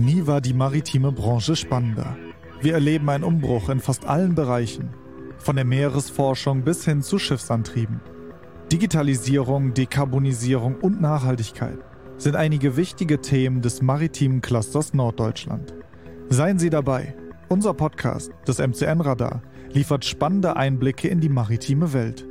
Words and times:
Nie 0.00 0.26
war 0.26 0.40
die 0.40 0.54
maritime 0.54 1.12
Branche 1.12 1.56
spannender. 1.56 2.16
Wir 2.62 2.72
erleben 2.72 3.10
einen 3.10 3.22
Umbruch 3.22 3.68
in 3.68 3.80
fast 3.80 4.06
allen 4.06 4.34
Bereichen, 4.34 4.94
von 5.36 5.56
der 5.56 5.66
Meeresforschung 5.66 6.62
bis 6.62 6.86
hin 6.86 7.02
zu 7.02 7.18
Schiffsantrieben. 7.18 8.00
Digitalisierung, 8.72 9.74
Dekarbonisierung 9.74 10.76
und 10.76 11.02
Nachhaltigkeit 11.02 11.78
sind 12.16 12.34
einige 12.34 12.78
wichtige 12.78 13.20
Themen 13.20 13.60
des 13.60 13.82
maritimen 13.82 14.40
Clusters 14.40 14.94
Norddeutschland. 14.94 15.74
Seien 16.30 16.58
Sie 16.58 16.70
dabei. 16.70 17.14
Unser 17.50 17.74
Podcast, 17.74 18.30
das 18.46 18.58
MCN 18.58 19.02
Radar, 19.02 19.42
liefert 19.70 20.06
spannende 20.06 20.56
Einblicke 20.56 21.08
in 21.08 21.20
die 21.20 21.28
maritime 21.28 21.92
Welt. 21.92 22.26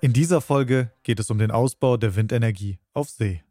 In 0.00 0.12
dieser 0.12 0.40
Folge 0.40 0.90
geht 1.04 1.20
es 1.20 1.30
um 1.30 1.38
den 1.38 1.52
Ausbau 1.52 1.96
der 1.96 2.16
Windenergie 2.16 2.80
auf 2.92 3.08
See. 3.08 3.44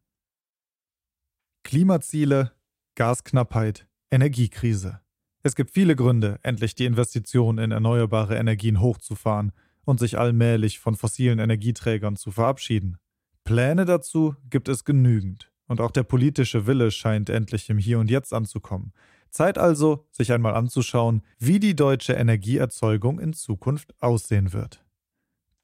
Klimaziele, 1.63 2.52
Gasknappheit, 2.96 3.88
Energiekrise. 4.12 4.99
Es 5.41 5.55
gibt 5.55 5.72
viele 5.72 5.95
Gründe, 5.95 6.38
endlich 6.44 6.76
die 6.76 6.86
Investitionen 6.86 7.58
in 7.58 7.72
erneuerbare 7.72 8.38
Energien 8.38 8.81
hochzufahren 8.81 9.52
und 9.84 10.00
sich 10.00 10.20
allmählich 10.20 10.77
von 10.77 10.95
fossilen 10.95 11.40
Energieträgern 11.40 12.17
zu 12.17 12.30
verabschieden. 12.30 12.98
Pläne 13.45 13.86
dazu 13.86 14.36
gibt 14.52 14.70
es 14.70 14.86
genügend, 14.86 15.52
und 15.66 15.81
auch 15.81 15.90
der 15.90 16.03
politische 16.03 16.67
Wille 16.67 16.91
scheint 16.91 17.31
endlich 17.31 17.67
im 17.72 17.80
Hier 17.80 17.98
und 17.98 18.12
Jetzt 18.12 18.31
anzukommen. 18.31 18.94
Zeit 19.31 19.58
also, 19.58 20.05
sich 20.12 20.31
einmal 20.31 20.53
anzuschauen, 20.53 21.23
wie 21.39 21.59
die 21.59 21.75
deutsche 21.75 22.14
Energieerzeugung 22.14 23.20
in 23.20 23.34
Zukunft 23.34 23.95
aussehen 24.03 24.53
wird. 24.53 24.86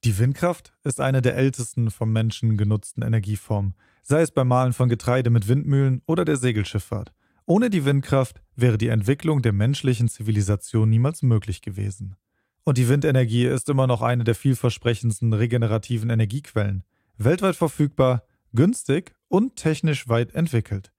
Die 0.03 0.17
Windkraft 0.17 0.73
ist 0.83 0.99
eine 0.99 1.21
der 1.21 1.35
ältesten 1.35 1.91
vom 1.91 2.11
Menschen 2.11 2.57
genutzten 2.57 3.03
Energieformen, 3.03 3.75
sei 4.01 4.21
es 4.21 4.31
beim 4.31 4.47
Mahlen 4.47 4.73
von 4.73 4.89
Getreide 4.89 5.29
mit 5.29 5.47
Windmühlen 5.47 6.01
oder 6.07 6.25
der 6.25 6.37
Segelschifffahrt. 6.37 7.13
Ohne 7.49 7.71
die 7.71 7.83
Windkraft 7.83 8.43
wäre 8.55 8.77
die 8.77 8.89
Entwicklung 8.89 9.41
der 9.41 9.53
menschlichen 9.53 10.07
Zivilisation 10.07 10.87
niemals 10.87 11.23
möglich 11.23 11.63
gewesen. 11.63 12.15
Und 12.63 12.77
die 12.77 12.87
Windenergie 12.87 13.47
ist 13.47 13.69
immer 13.69 13.87
noch 13.87 14.03
eine 14.03 14.23
der 14.23 14.35
vielversprechendsten 14.35 15.33
regenerativen 15.33 16.11
Energiequellen, 16.11 16.83
weltweit 17.17 17.55
verfügbar, 17.55 18.21
günstig 18.53 19.15
und 19.29 19.55
technisch 19.55 20.07
weit 20.07 20.35
entwickelt. 20.35 20.91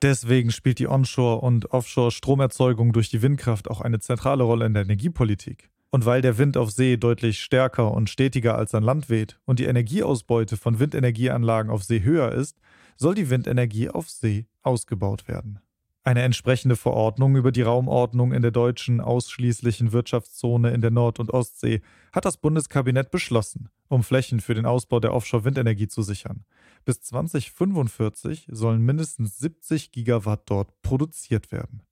Deswegen 0.00 0.52
spielt 0.52 0.78
die 0.78 0.88
Onshore- 0.88 1.42
und 1.42 1.70
Offshore-Stromerzeugung 1.70 2.94
durch 2.94 3.10
die 3.10 3.20
Windkraft 3.20 3.68
auch 3.68 3.82
eine 3.82 4.00
zentrale 4.00 4.44
Rolle 4.44 4.64
in 4.64 4.72
der 4.72 4.84
Energiepolitik. 4.84 5.70
Und 5.90 6.06
weil 6.06 6.22
der 6.22 6.38
Wind 6.38 6.56
auf 6.56 6.70
See 6.70 6.96
deutlich 6.96 7.42
stärker 7.42 7.92
und 7.92 8.08
stetiger 8.08 8.56
als 8.56 8.74
an 8.74 8.84
Land 8.84 9.10
weht 9.10 9.38
und 9.44 9.58
die 9.58 9.66
Energieausbeute 9.66 10.56
von 10.56 10.78
Windenergieanlagen 10.78 11.70
auf 11.70 11.84
See 11.84 12.02
höher 12.02 12.32
ist, 12.32 12.58
soll 12.96 13.14
die 13.14 13.28
Windenergie 13.28 13.90
auf 13.90 14.08
See 14.08 14.46
ausgebaut 14.62 15.28
werden. 15.28 15.60
Eine 16.04 16.22
entsprechende 16.22 16.76
Verordnung 16.76 17.34
über 17.34 17.50
die 17.50 17.62
Raumordnung 17.62 18.32
in 18.32 18.42
der 18.42 18.50
deutschen 18.50 19.00
ausschließlichen 19.00 19.92
Wirtschaftszone 19.92 20.70
in 20.70 20.82
der 20.82 20.90
Nord- 20.90 21.18
und 21.18 21.32
Ostsee 21.32 21.80
hat 22.12 22.26
das 22.26 22.36
Bundeskabinett 22.36 23.10
beschlossen, 23.10 23.70
um 23.88 24.02
Flächen 24.02 24.40
für 24.40 24.54
den 24.54 24.66
Ausbau 24.66 25.00
der 25.00 25.14
Offshore-Windenergie 25.14 25.88
zu 25.88 26.02
sichern. 26.02 26.44
Bis 26.84 27.00
2045 27.00 28.48
sollen 28.50 28.82
mindestens 28.82 29.38
70 29.38 29.92
Gigawatt 29.92 30.42
dort 30.44 30.82
produziert 30.82 31.50
werden. 31.50 31.82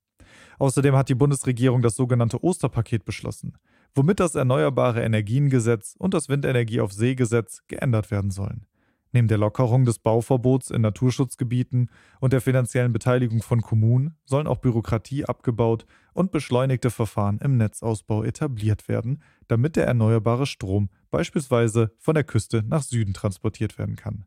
Außerdem 0.59 0.95
hat 0.95 1.09
die 1.09 1.15
Bundesregierung 1.15 1.81
das 1.81 1.95
sogenannte 1.95 2.43
Osterpaket 2.43 3.05
beschlossen 3.05 3.57
womit 3.95 4.19
das 4.19 4.35
Erneuerbare 4.35 5.03
Energiengesetz 5.03 5.95
und 5.97 6.13
das 6.13 6.29
Windenergie 6.29 6.81
auf 6.81 6.91
See 6.91 7.15
Gesetz 7.15 7.63
geändert 7.67 8.11
werden 8.11 8.31
sollen. 8.31 8.65
Neben 9.13 9.27
der 9.27 9.37
Lockerung 9.37 9.85
des 9.85 9.99
Bauverbots 9.99 10.71
in 10.71 10.81
Naturschutzgebieten 10.81 11.91
und 12.19 12.33
der 12.33 12.41
finanziellen 12.41 12.91
Beteiligung 12.91 13.43
von 13.43 13.61
Kommunen 13.61 14.17
sollen 14.25 14.47
auch 14.47 14.57
Bürokratie 14.57 15.25
abgebaut 15.25 15.85
und 16.13 16.31
beschleunigte 16.31 16.89
Verfahren 16.89 17.37
im 17.37 17.55
Netzausbau 17.57 18.23
etabliert 18.23 18.87
werden, 18.87 19.21
damit 19.47 19.75
der 19.75 19.85
erneuerbare 19.85 20.47
Strom 20.47 20.89
beispielsweise 21.11 21.91
von 21.99 22.15
der 22.15 22.23
Küste 22.23 22.63
nach 22.67 22.81
Süden 22.81 23.13
transportiert 23.13 23.77
werden 23.77 23.95
kann. 23.95 24.25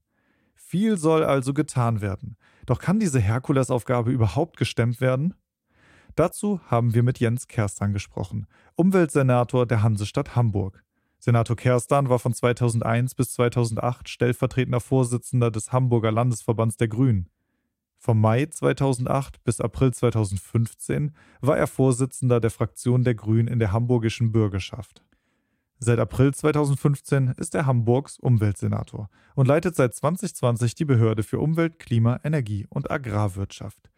Viel 0.54 0.98
soll 0.98 1.24
also 1.24 1.52
getan 1.52 2.00
werden. 2.00 2.36
Doch 2.64 2.78
kann 2.78 3.00
diese 3.00 3.20
Herkulesaufgabe 3.20 4.12
überhaupt 4.12 4.56
gestemmt 4.56 5.00
werden? 5.00 5.34
Dazu 6.14 6.60
haben 6.66 6.94
wir 6.94 7.02
mit 7.02 7.18
Jens 7.18 7.48
Kerstan 7.48 7.92
gesprochen, 7.92 8.46
Umweltsenator 8.76 9.66
der 9.66 9.82
Hansestadt 9.82 10.36
Hamburg. 10.36 10.85
Senator 11.26 11.56
Kerstan 11.56 12.08
war 12.08 12.20
von 12.20 12.32
2001 12.32 13.16
bis 13.16 13.32
2008 13.32 14.08
stellvertretender 14.08 14.78
Vorsitzender 14.78 15.50
des 15.50 15.72
Hamburger 15.72 16.12
Landesverbands 16.12 16.76
der 16.76 16.86
Grünen. 16.86 17.28
Vom 17.98 18.20
Mai 18.20 18.46
2008 18.46 19.42
bis 19.42 19.60
April 19.60 19.92
2015 19.92 21.16
war 21.40 21.58
er 21.58 21.66
Vorsitzender 21.66 22.38
der 22.38 22.52
Fraktion 22.52 23.02
der 23.02 23.16
Grünen 23.16 23.48
in 23.48 23.58
der 23.58 23.72
hamburgischen 23.72 24.30
Bürgerschaft. 24.30 25.02
Seit 25.80 25.98
April 25.98 26.32
2015 26.32 27.34
ist 27.38 27.56
er 27.56 27.66
Hamburgs 27.66 28.20
Umweltsenator 28.20 29.10
und 29.34 29.48
leitet 29.48 29.74
seit 29.74 29.96
2020 29.96 30.76
die 30.76 30.84
Behörde 30.84 31.24
für 31.24 31.40
Umwelt, 31.40 31.80
Klima, 31.80 32.20
Energie 32.22 32.68
und 32.70 32.88
Agrarwirtschaft. 32.88 33.90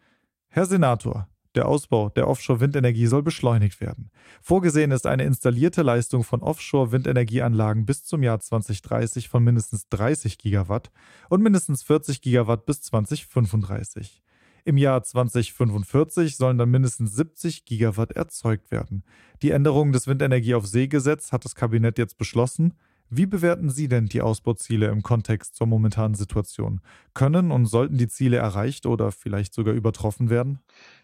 Herr 0.47 0.65
Senator, 0.65 1.27
der 1.55 1.67
Ausbau 1.67 2.09
der 2.09 2.27
Offshore-Windenergie 2.27 3.07
soll 3.07 3.23
beschleunigt 3.23 3.81
werden. 3.81 4.11
Vorgesehen 4.41 4.91
ist 4.91 5.07
eine 5.07 5.23
installierte 5.23 5.81
Leistung 5.81 6.23
von 6.23 6.41
Offshore-Windenergieanlagen 6.41 7.85
bis 7.85 8.03
zum 8.03 8.23
Jahr 8.23 8.39
2030 8.39 9.29
von 9.29 9.43
mindestens 9.43 9.89
30 9.89 10.37
Gigawatt 10.37 10.91
und 11.29 11.41
mindestens 11.41 11.83
40 11.83 12.21
Gigawatt 12.21 12.65
bis 12.65 12.81
2035. 12.81 14.21
Im 14.65 14.77
Jahr 14.77 15.01
2045 15.01 16.37
sollen 16.37 16.57
dann 16.57 16.69
mindestens 16.69 17.15
70 17.15 17.65
Gigawatt 17.65 18.11
erzeugt 18.11 18.71
werden. 18.71 19.03
Die 19.41 19.51
Änderung 19.51 19.91
des 19.91 20.07
Windenergie 20.07 20.53
auf 20.53 20.67
See-Gesetz 20.67 21.31
hat 21.31 21.45
das 21.45 21.55
Kabinett 21.55 21.97
jetzt 21.97 22.17
beschlossen. 22.17 22.73
Wie 23.11 23.25
bewerten 23.25 23.71
Sie 23.71 23.87
denn 23.87 24.05
die 24.05 24.21
Ausbauziele 24.21 24.87
im 24.89 25.01
Kontext 25.01 25.55
zur 25.55 25.65
momentanen 25.65 26.13
Situation? 26.13 26.81
Können 27.15 27.49
und 27.49 27.65
sollten 27.65 27.97
die 27.97 28.07
Ziele 28.07 28.37
erreicht 28.37 28.85
oder 28.85 29.11
vielleicht 29.11 29.55
sogar 29.55 29.73
übertroffen 29.73 30.29
werden? 30.29 30.59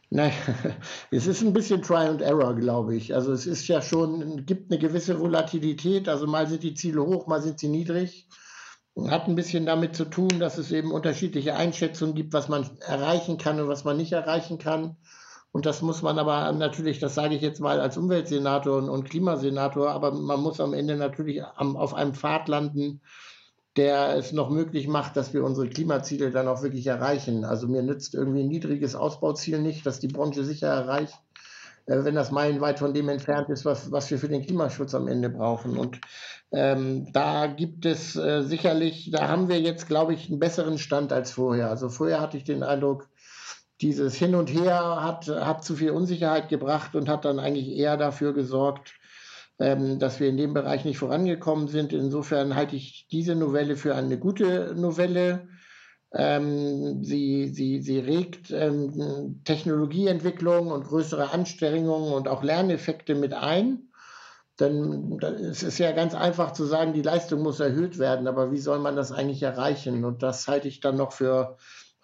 Nein, 0.09 0.31
es 1.11 1.27
ist 1.27 1.41
ein 1.41 1.53
bisschen 1.53 1.81
Try 1.81 2.07
and 2.07 2.21
Error, 2.21 2.55
glaube 2.55 2.95
ich. 2.95 3.15
Also 3.15 3.31
es 3.31 3.45
ist 3.45 3.67
ja 3.67 3.81
schon, 3.81 4.45
gibt 4.45 4.71
eine 4.71 4.79
gewisse 4.79 5.19
Volatilität. 5.19 6.07
Also 6.07 6.27
mal 6.27 6.47
sind 6.47 6.63
die 6.63 6.73
Ziele 6.75 7.05
hoch, 7.05 7.27
mal 7.27 7.41
sind 7.41 7.59
sie 7.59 7.69
niedrig. 7.69 8.27
Hat 9.09 9.27
ein 9.27 9.35
bisschen 9.35 9.65
damit 9.65 9.95
zu 9.95 10.05
tun, 10.05 10.39
dass 10.39 10.57
es 10.57 10.71
eben 10.71 10.91
unterschiedliche 10.91 11.55
Einschätzungen 11.55 12.15
gibt, 12.15 12.33
was 12.33 12.47
man 12.47 12.69
erreichen 12.79 13.37
kann 13.37 13.59
und 13.59 13.67
was 13.67 13.83
man 13.83 13.97
nicht 13.97 14.13
erreichen 14.13 14.57
kann. 14.57 14.95
Und 15.51 15.65
das 15.65 15.81
muss 15.81 16.01
man 16.01 16.19
aber 16.19 16.51
natürlich, 16.51 16.99
das 16.99 17.15
sage 17.15 17.35
ich 17.35 17.41
jetzt 17.41 17.61
mal 17.61 17.79
als 17.79 17.97
Umweltsenator 17.97 18.89
und, 18.89 19.09
Klimasenator, 19.09 19.89
aber 19.89 20.11
man 20.11 20.41
muss 20.41 20.59
am 20.59 20.73
Ende 20.73 20.97
natürlich 20.97 21.43
auf 21.43 21.93
einem 21.93 22.13
Pfad 22.13 22.49
landen, 22.49 23.01
der 23.77 24.15
es 24.15 24.31
noch 24.31 24.49
möglich 24.49 24.87
macht, 24.87 25.17
dass 25.17 25.33
wir 25.33 25.43
unsere 25.43 25.67
Klimaziele 25.67 26.31
dann 26.31 26.47
auch 26.47 26.63
wirklich 26.63 26.87
erreichen. 26.87 27.43
Also 27.43 27.67
mir 27.67 27.83
nützt 27.83 28.13
irgendwie 28.13 28.41
ein 28.41 28.47
niedriges 28.47 28.95
Ausbauziel 28.95 29.61
nicht, 29.61 29.85
dass 29.85 29.99
die 29.99 30.07
Branche 30.07 30.45
sicher 30.45 30.67
erreicht, 30.67 31.19
äh, 31.85 32.03
wenn 32.03 32.15
das 32.15 32.31
meilenweit 32.31 32.79
von 32.79 32.93
dem 32.93 33.09
entfernt 33.09 33.49
ist, 33.49 33.65
was, 33.65 33.91
was 33.91 34.09
wir 34.09 34.17
für 34.17 34.29
den 34.29 34.45
Klimaschutz 34.45 34.95
am 34.95 35.07
Ende 35.07 35.29
brauchen. 35.29 35.77
Und 35.77 35.99
ähm, 36.51 37.11
da 37.11 37.47
gibt 37.47 37.85
es 37.85 38.15
äh, 38.15 38.43
sicherlich, 38.43 39.11
da 39.11 39.27
haben 39.27 39.49
wir 39.49 39.59
jetzt, 39.59 39.87
glaube 39.87 40.13
ich, 40.13 40.29
einen 40.29 40.39
besseren 40.39 40.77
Stand 40.77 41.11
als 41.11 41.31
vorher. 41.31 41.69
Also 41.69 41.89
vorher 41.89 42.21
hatte 42.21 42.37
ich 42.37 42.45
den 42.45 42.63
Eindruck, 42.63 43.09
dieses 43.81 44.15
Hin 44.15 44.35
und 44.35 44.47
Her 44.53 44.99
hat, 45.01 45.27
hat 45.27 45.65
zu 45.65 45.75
viel 45.75 45.91
Unsicherheit 45.91 46.47
gebracht 46.47 46.95
und 46.95 47.09
hat 47.09 47.25
dann 47.25 47.39
eigentlich 47.39 47.75
eher 47.75 47.97
dafür 47.97 48.33
gesorgt, 48.33 48.93
dass 49.57 50.19
wir 50.19 50.27
in 50.27 50.37
dem 50.37 50.53
Bereich 50.53 50.83
nicht 50.83 50.97
vorangekommen 50.97 51.67
sind. 51.67 51.93
Insofern 51.93 52.55
halte 52.55 52.75
ich 52.75 53.07
diese 53.09 53.35
Novelle 53.35 53.77
für 53.77 53.95
eine 53.95 54.19
gute 54.19 54.75
Novelle. 54.75 55.47
Ähm, 56.13 57.03
sie, 57.03 57.49
sie, 57.49 57.81
sie 57.81 57.99
regt 57.99 58.51
ähm, 58.51 59.41
Technologieentwicklung 59.43 60.71
und 60.71 60.85
größere 60.85 61.31
Anstrengungen 61.31 62.13
und 62.13 62.27
auch 62.27 62.43
Lerneffekte 62.43 63.15
mit 63.15 63.33
ein. 63.33 63.89
Denn 64.59 65.19
es 65.21 65.63
ist 65.63 65.77
ja 65.79 65.91
ganz 65.91 66.15
einfach 66.15 66.53
zu 66.53 66.65
sagen, 66.65 66.93
die 66.93 67.01
Leistung 67.01 67.41
muss 67.41 67.59
erhöht 67.59 67.99
werden, 67.99 68.27
aber 68.27 68.51
wie 68.53 68.59
soll 68.59 68.79
man 68.79 68.95
das 68.95 69.11
eigentlich 69.11 69.43
erreichen? 69.43 70.05
Und 70.05 70.23
das 70.23 70.47
halte 70.47 70.69
ich 70.69 70.79
dann 70.79 70.95
noch 70.95 71.11
für 71.11 71.57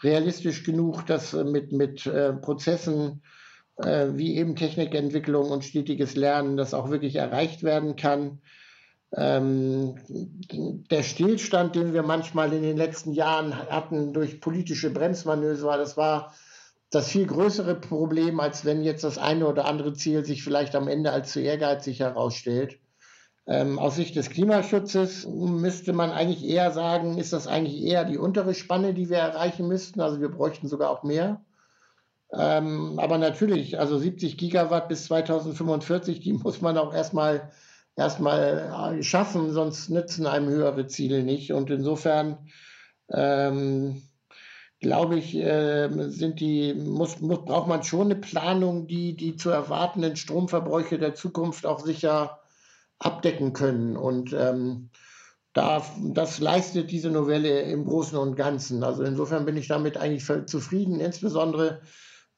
realistisch 0.04 0.64
genug, 0.64 1.06
das 1.06 1.32
mit, 1.32 1.72
mit 1.72 2.06
äh, 2.06 2.34
Prozessen 2.34 3.22
äh, 3.84 4.18
wie 4.18 4.38
eben 4.38 4.56
Technikentwicklung 4.56 5.50
und 5.50 5.64
stetiges 5.64 6.16
Lernen, 6.16 6.58
das 6.58 6.74
auch 6.74 6.90
wirklich 6.90 7.16
erreicht 7.16 7.64
werden 7.64 7.96
kann. 7.96 8.40
Ähm, 9.14 9.96
der 10.90 11.04
Stillstand, 11.04 11.76
den 11.76 11.94
wir 11.94 12.04
manchmal 12.04 12.54
in 12.54 12.62
den 12.62 12.78
letzten 12.78 13.12
Jahren 13.12 13.56
hatten 13.56 14.14
durch 14.14 14.40
politische 14.40 14.90
Bremsmanöver, 14.90 15.78
das 15.78 15.98
war 15.98 16.34
das 16.92 17.10
viel 17.10 17.26
größere 17.26 17.76
Problem, 17.76 18.40
als 18.40 18.66
wenn 18.66 18.84
jetzt 18.84 19.04
das 19.04 19.18
eine 19.18 19.48
oder 19.48 19.66
andere 19.66 19.94
Ziel 19.94 20.26
sich 20.26 20.44
vielleicht 20.44 20.76
am 20.76 20.88
Ende 20.88 21.12
als 21.12 21.32
zu 21.32 21.40
ehrgeizig 21.42 22.00
herausstellt. 22.00 22.80
Ähm, 23.48 23.80
aus 23.80 23.96
Sicht 23.96 24.16
des 24.16 24.30
Klimaschutzes 24.30 25.26
müsste 25.28 25.94
man 25.94 26.12
eigentlich 26.12 26.46
eher 26.46 26.72
sagen, 26.72 27.18
ist 27.18 27.34
das 27.34 27.48
eigentlich 27.48 27.82
eher 27.82 28.06
die 28.06 28.18
untere 28.18 28.54
Spanne, 28.54 28.94
die 28.94 29.10
wir 29.10 29.18
erreichen 29.18 29.68
müssten. 29.68 30.00
Also 30.00 30.22
wir 30.22 30.30
bräuchten 30.30 30.68
sogar 30.68 30.90
auch 30.90 31.04
mehr. 31.04 31.42
Ähm, 32.34 32.98
aber 32.98 33.18
natürlich, 33.18 33.80
also 33.80 33.98
70 33.98 34.38
Gigawatt 34.38 34.88
bis 34.88 35.06
2045, 35.06 36.22
die 36.22 36.34
muss 36.34 36.62
man 36.62 36.78
auch 36.78 36.94
erstmal 36.94 37.52
erstmal 37.96 38.98
äh, 39.00 39.04
schaffen, 39.04 39.52
sonst 39.52 39.90
nützen 39.90 40.26
einem 40.26 40.50
höhere 40.50 40.88
Ziele 40.88 41.24
nicht. 41.24 41.52
Und 41.52 41.70
insofern 41.70 42.38
ähm, 43.10 44.02
glaube 44.80 45.18
ich, 45.18 45.36
äh, 45.36 45.90
sind 46.10 46.40
die, 46.40 46.74
muss, 46.74 47.20
muss, 47.22 47.46
braucht 47.46 47.68
man 47.68 47.84
schon 47.84 48.08
eine 48.08 48.16
Planung, 48.16 48.88
die 48.88 49.16
die 49.16 49.36
zu 49.36 49.50
erwartenden 49.50 50.16
Stromverbräuche 50.16 50.98
der 50.98 51.16
Zukunft 51.16 51.66
auch 51.66 51.80
sicher 51.80 52.40
abdecken 53.00 53.54
können. 53.54 53.98
Und 53.98 54.34
ähm, 54.34 54.90
da, 55.54 55.84
das 56.02 56.40
leistet 56.40 56.92
diese 56.92 57.10
Novelle 57.10 57.62
im 57.64 57.86
Großen 57.86 58.18
und 58.18 58.36
Ganzen. 58.36 58.84
Also 58.84 59.04
insofern 59.04 59.46
bin 59.46 59.58
ich 59.58 59.68
damit 59.68 59.98
eigentlich 59.98 60.26
zufrieden, 60.48 61.00
insbesondere 61.00 61.82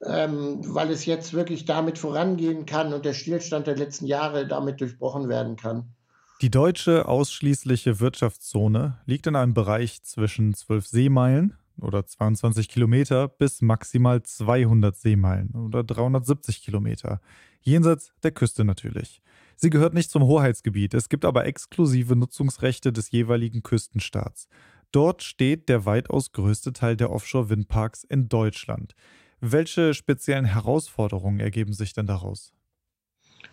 ähm, 0.05 0.59
weil 0.73 0.89
es 0.89 1.05
jetzt 1.05 1.33
wirklich 1.33 1.65
damit 1.65 1.97
vorangehen 1.97 2.65
kann 2.65 2.93
und 2.93 3.05
der 3.05 3.13
Stillstand 3.13 3.67
der 3.67 3.77
letzten 3.77 4.05
Jahre 4.05 4.47
damit 4.47 4.81
durchbrochen 4.81 5.29
werden 5.29 5.55
kann. 5.55 5.93
Die 6.41 6.51
deutsche 6.51 7.07
ausschließliche 7.07 7.99
Wirtschaftszone 7.99 8.99
liegt 9.05 9.27
in 9.27 9.35
einem 9.35 9.53
Bereich 9.53 10.03
zwischen 10.03 10.53
12 10.53 10.87
Seemeilen 10.87 11.57
oder 11.79 12.05
22 12.05 12.69
Kilometer 12.69 13.27
bis 13.27 13.61
maximal 13.61 14.21
200 14.23 14.95
Seemeilen 14.95 15.51
oder 15.51 15.83
370 15.83 16.61
Kilometer, 16.61 17.21
jenseits 17.61 18.11
der 18.23 18.31
Küste 18.31 18.65
natürlich. 18.65 19.21
Sie 19.55 19.69
gehört 19.69 19.93
nicht 19.93 20.11
zum 20.11 20.23
Hoheitsgebiet, 20.23 20.93
es 20.93 21.09
gibt 21.09 21.25
aber 21.25 21.45
exklusive 21.45 22.15
Nutzungsrechte 22.15 22.91
des 22.91 23.11
jeweiligen 23.11 23.63
Küstenstaats. 23.63 24.47
Dort 24.91 25.23
steht 25.23 25.69
der 25.69 25.85
weitaus 25.85 26.33
größte 26.33 26.73
Teil 26.73 26.97
der 26.97 27.11
Offshore-Windparks 27.11 28.03
in 28.03 28.29
Deutschland. 28.29 28.95
Welche 29.45 29.93
speziellen 29.93 30.45
Herausforderungen 30.45 31.41
ergeben 31.41 31.73
sich 31.73 31.91
denn 31.91 32.07
daraus? 32.07 32.53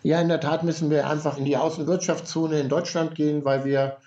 Ja, 0.03 0.21
in 0.21 0.29
der 0.29 0.39
Tat 0.39 0.63
müssen 0.63 0.89
wir 0.89 1.05
einfach 1.05 1.37
in 1.37 1.43
die 1.43 1.57
Außenwirtschaftszone 1.57 2.61
in 2.61 2.69
Deutschland 2.69 3.13
gehen, 3.13 3.43
weil 3.43 3.65
wir 3.65 3.97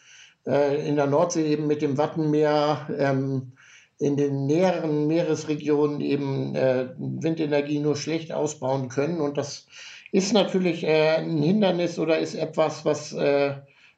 äh, 0.46 0.88
in 0.88 0.96
der 0.96 1.06
Nordsee 1.06 1.46
eben 1.46 1.66
mit 1.66 1.82
dem 1.82 1.98
Wattenmeer 1.98 2.88
ähm, 2.98 3.52
in 3.98 4.16
den 4.16 4.46
näheren 4.46 5.08
Meeresregionen 5.08 6.00
eben 6.00 6.54
äh, 6.54 6.88
Windenergie 6.96 7.80
nur 7.80 7.96
schlecht 7.96 8.32
ausbauen 8.32 8.88
können. 8.88 9.20
Und 9.20 9.36
das 9.36 9.66
ist 10.10 10.32
natürlich 10.32 10.84
äh, 10.84 11.16
ein 11.18 11.42
Hindernis 11.42 11.98
oder 11.98 12.18
ist 12.18 12.34
etwas, 12.34 12.86
was, 12.86 13.12
äh, 13.12 13.56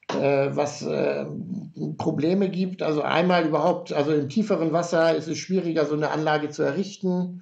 äh, 0.09 0.49
was 0.49 0.81
äh, 0.81 1.25
Probleme 1.97 2.49
gibt. 2.49 2.83
Also 2.83 3.01
einmal 3.01 3.45
überhaupt, 3.45 3.93
also 3.93 4.11
im 4.11 4.27
tieferen 4.27 4.73
Wasser 4.73 5.15
ist 5.15 5.29
es 5.29 5.37
schwieriger, 5.37 5.85
so 5.85 5.95
eine 5.95 6.11
Anlage 6.11 6.49
zu 6.49 6.63
errichten 6.63 7.41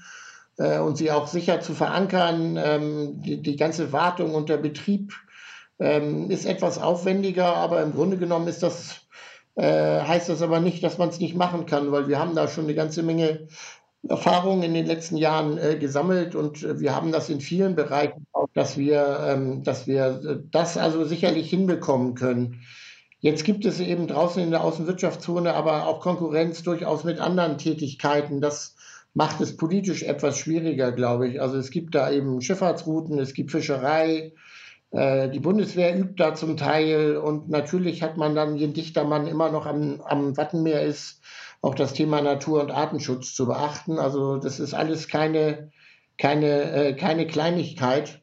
äh, 0.58 0.80
und 0.80 0.98
sie 0.98 1.12
auch 1.12 1.28
sicher 1.28 1.62
zu 1.62 1.74
verankern. 1.74 2.58
Ähm, 2.64 3.22
die, 3.22 3.42
die, 3.42 3.56
ganze 3.56 3.92
Wartung 3.92 4.34
und 4.36 4.50
der 4.50 4.58
Betrieb 4.58 5.14
ähm, 5.80 6.30
ist 6.30 6.46
etwas 6.46 6.78
aufwendiger, 6.78 7.56
aber 7.56 7.82
im 7.82 7.94
Grunde 7.94 8.18
genommen 8.18 8.48
ist 8.48 8.64
das, 8.64 9.02
äh, 9.56 10.02
heißt 10.02 10.30
das 10.30 10.42
aber 10.42 10.60
nicht, 10.60 10.84
dass 10.84 10.98
man 10.98 11.10
es 11.10 11.20
nicht 11.20 11.36
machen 11.36 11.66
kann, 11.66 11.92
weil 11.92 12.08
wir 12.08 12.20
haben 12.20 12.36
da 12.36 12.48
schon 12.48 12.66
eine 12.66 12.76
ganze 12.76 13.04
Menge 13.04 13.48
Erfahrungen 14.08 14.64
in 14.64 14.74
den 14.74 14.86
letzten 14.86 15.18
Jahren 15.18 15.58
äh, 15.58 15.78
gesammelt 15.78 16.36
und 16.36 16.64
äh, 16.64 16.80
wir 16.80 16.96
haben 16.96 17.12
das 17.12 17.30
in 17.30 17.42
vielen 17.42 17.76
Bereichen 17.76 18.28
auch, 18.34 18.48
dass 18.54 18.78
wir, 18.78 19.20
ähm, 19.28 19.64
dass 19.64 19.88
wir 19.88 20.22
äh, 20.24 20.38
das 20.52 20.78
also 20.78 21.06
sicherlich 21.06 21.50
hinbekommen 21.50 22.14
können. 22.14 22.62
Jetzt 23.20 23.44
gibt 23.44 23.66
es 23.66 23.80
eben 23.80 24.06
draußen 24.06 24.44
in 24.44 24.52
der 24.52 24.64
Außenwirtschaftszone 24.64 25.56
aber 25.56 25.88
auch 25.88 26.00
Konkurrenz 26.00 26.62
durchaus 26.62 27.04
mit 27.04 27.20
anderen 27.20 27.58
Tätigkeiten. 27.58 28.42
Das 28.42 28.75
macht 29.16 29.42
es 29.42 29.58
politisch 29.58 30.04
etwas 30.04 30.38
schwieriger, 30.38 30.92
glaube 30.92 31.28
ich. 31.28 31.42
Also 31.42 31.58
es 31.58 31.72
gibt 31.72 31.96
da 31.96 32.12
eben 32.12 32.42
Schifffahrtsrouten, 32.42 33.18
es 33.18 33.34
gibt 33.34 33.50
Fischerei, 33.50 34.34
äh, 34.92 35.30
die 35.30 35.40
Bundeswehr 35.40 35.98
übt 35.98 36.16
da 36.18 36.36
zum 36.36 36.58
Teil 36.58 37.16
und 37.16 37.50
natürlich 37.50 38.04
hat 38.04 38.18
man 38.18 38.36
dann, 38.36 38.58
je 38.58 38.68
dichter 38.68 39.06
man 39.06 39.26
immer 39.26 39.50
noch 39.50 39.66
am, 39.66 40.02
am 40.02 40.36
Wattenmeer 40.36 40.82
ist, 40.82 41.22
auch 41.62 41.76
das 41.76 41.94
Thema 41.94 42.22
Natur- 42.22 42.62
und 42.62 42.72
Artenschutz 42.72 43.34
zu 43.34 43.48
beachten. 43.48 44.00
Also 44.00 44.36
das 44.36 44.60
ist 44.60 44.74
alles 44.74 45.08
keine, 45.08 45.72
keine, 46.18 46.72
äh, 46.74 46.94
keine 46.94 47.26
Kleinigkeit. 47.26 48.22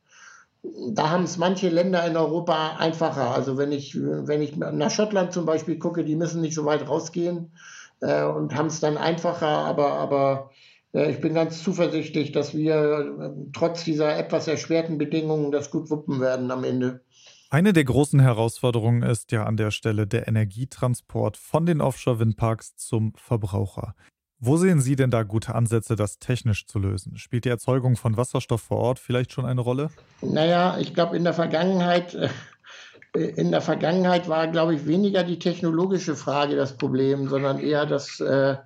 Da 0.63 1.09
haben 1.09 1.25
es 1.25 1.39
manche 1.39 1.71
Länder 1.71 2.07
in 2.07 2.19
Europa 2.19 2.77
einfacher. 2.79 3.35
Also 3.35 3.57
wenn 3.57 3.73
ich, 3.73 3.97
wenn 3.99 4.43
ich 4.43 4.57
nach 4.57 4.91
Schottland 4.91 5.33
zum 5.33 5.47
Beispiel 5.47 5.79
gucke, 5.79 6.05
die 6.05 6.17
müssen 6.17 6.43
nicht 6.43 6.55
so 6.55 6.67
weit 6.67 6.87
rausgehen 6.87 7.53
äh, 8.01 8.25
und 8.25 8.55
haben 8.55 8.67
es 8.67 8.79
dann 8.79 8.99
einfacher, 8.99 9.49
aber, 9.49 9.95
aber 9.95 10.51
ich 10.93 11.21
bin 11.21 11.35
ganz 11.35 11.63
zuversichtlich, 11.63 12.33
dass 12.33 12.55
wir 12.55 13.17
ähm, 13.21 13.51
trotz 13.53 13.85
dieser 13.85 14.17
etwas 14.17 14.47
erschwerten 14.47 14.99
Bedingungen 14.99 15.51
das 15.51 15.71
gut 15.71 15.91
wuppen 15.91 16.21
werden 16.21 16.51
am 16.51 16.65
Ende. 16.65 17.01
Eine 17.49 17.73
der 17.73 17.85
großen 17.85 18.21
Herausforderungen 18.21 19.03
ist 19.03 19.33
ja 19.33 19.45
an 19.45 19.57
der 19.57 19.71
Stelle 19.71 20.07
der 20.07 20.29
Energietransport 20.29 21.37
von 21.37 21.67
den 21.67 21.81
Offshore-Windparks 21.81 22.77
zum 22.77 23.13
Verbraucher. 23.17 23.95
Wo 24.39 24.57
sehen 24.57 24.81
Sie 24.81 24.97
denn 24.97 25.11
da 25.11 25.23
gute 25.23 25.55
Ansätze, 25.55 25.95
das 25.95 26.19
technisch 26.19 26.67
zu 26.67 26.79
lösen? 26.79 27.17
Spielt 27.17 27.45
die 27.45 27.49
Erzeugung 27.49 27.97
von 27.97 28.17
Wasserstoff 28.17 28.61
vor 28.61 28.79
Ort 28.79 28.99
vielleicht 28.99 29.33
schon 29.33 29.47
eine 29.47 29.61
Rolle? 29.61 29.91
Naja, 30.21 30.79
ich 30.79 30.95
glaube, 30.95 31.17
in 31.17 31.25
der 31.25 31.35
Vergangenheit, 31.35 32.15
äh, 32.15 33.19
in 33.19 33.51
der 33.51 33.61
Vergangenheit 33.61 34.29
war, 34.29 34.49
glaube 34.49 34.75
ich, 34.75 34.87
weniger 34.87 35.23
die 35.23 35.39
technologische 35.39 36.17
Frage 36.17 36.57
das 36.57 36.77
Problem, 36.77 37.29
sondern 37.29 37.61
eher 37.61 37.87
das, 37.87 38.19
äh, 38.19 38.53
äh, 38.53 38.57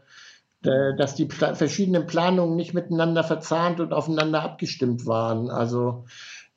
dass 0.63 1.15
die 1.15 1.29
verschiedenen 1.29 2.07
Planungen 2.07 2.57
nicht 2.57 2.75
miteinander 2.75 3.23
verzahnt 3.23 3.79
und 3.79 3.93
aufeinander 3.93 4.43
abgestimmt 4.43 5.07
waren. 5.07 5.49
Also 5.49 6.07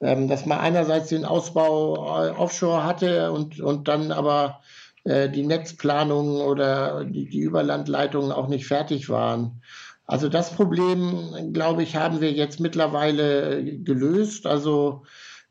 ähm, 0.02 0.28
dass 0.28 0.46
man 0.46 0.60
einerseits 0.60 1.10
den 1.10 1.26
Ausbau 1.26 1.96
äh, 1.96 2.30
offshore 2.30 2.86
hatte 2.86 3.32
und, 3.32 3.60
und 3.60 3.88
dann 3.90 4.12
aber 4.12 4.62
äh, 5.04 5.30
die 5.30 5.46
Netzplanungen 5.46 6.42
oder 6.42 7.04
die, 7.04 7.28
die 7.28 7.42
Überlandleitungen 7.42 8.32
auch 8.32 8.48
nicht 8.48 8.66
fertig 8.66 9.10
waren. 9.10 9.62
Also 10.06 10.30
das 10.30 10.52
Problem, 10.52 11.52
glaube 11.54 11.84
ich, 11.84 11.98
haben 11.98 12.22
wir 12.22 12.32
jetzt 12.32 12.60
mittlerweile 12.60 13.64
gelöst. 13.64 14.48
Also 14.48 15.04